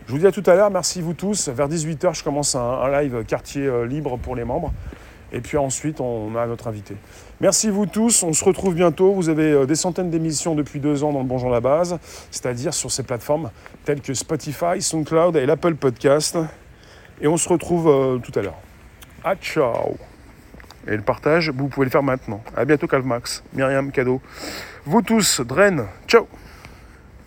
Je 0.10 0.14
vous 0.16 0.18
dis 0.18 0.26
à 0.26 0.32
tout 0.32 0.42
à 0.48 0.56
l'heure, 0.56 0.72
merci 0.72 1.04
vous 1.04 1.14
tous. 1.14 1.50
Vers 1.50 1.70
18h, 1.70 2.18
je 2.18 2.24
commence 2.24 2.56
un, 2.56 2.90
live 2.90 3.24
quartier 3.28 3.68
euh, 3.68 3.86
libre 3.86 4.18
pour 4.18 4.36
les 4.36 4.44
membres. 4.44 4.74
Et 5.32 5.40
puis 5.40 5.56
ensuite, 5.56 6.02
on 6.02 6.36
a 6.36 6.48
notre 6.48 6.68
invité. 6.68 6.96
Merci 7.42 7.70
vous 7.70 7.86
tous, 7.86 8.24
on 8.24 8.34
se 8.34 8.44
retrouve 8.44 8.74
bientôt. 8.74 9.14
Vous 9.14 9.30
avez 9.30 9.52
euh, 9.52 9.66
des 9.68 9.76
centaines 9.76 10.10
d'émissions 10.10 10.56
depuis 10.56 10.80
deux 10.80 11.04
ans 11.04 11.14
dans 11.14 11.20
le 11.20 11.28
Bonjour 11.28 11.52
la 11.52 11.62
Base, 11.62 12.00
c'est-à-dire 12.32 12.74
sur 12.74 12.90
ces 12.90 13.04
plateformes 13.04 13.52
telles 13.86 14.02
que 14.02 14.16
Spotify, 14.16 14.82
SoundCloud 14.82 15.36
et 15.36 15.46
l'Apple 15.46 15.76
Podcast. 15.76 16.40
Et 17.22 17.28
on 17.28 17.38
se 17.38 17.48
retrouve 17.48 17.88
euh, 17.88 18.18
tout 18.18 18.32
à 18.34 18.42
l'heure. 18.42 18.58
À 19.24 19.36
ciao 19.36 19.96
Et 20.88 20.96
le 20.96 21.04
partage, 21.04 21.52
vous 21.52 21.68
pouvez 21.68 21.86
le 21.86 21.92
faire 21.92 22.02
maintenant. 22.02 22.42
À 22.58 22.66
bientôt, 22.66 22.88
Calmax. 22.88 23.44
Myriam, 23.54 23.92
cadeau. 23.92 24.24
Vous 24.86 25.04
tous, 25.04 25.42
Dren, 25.42 25.86
ciao 26.08 26.28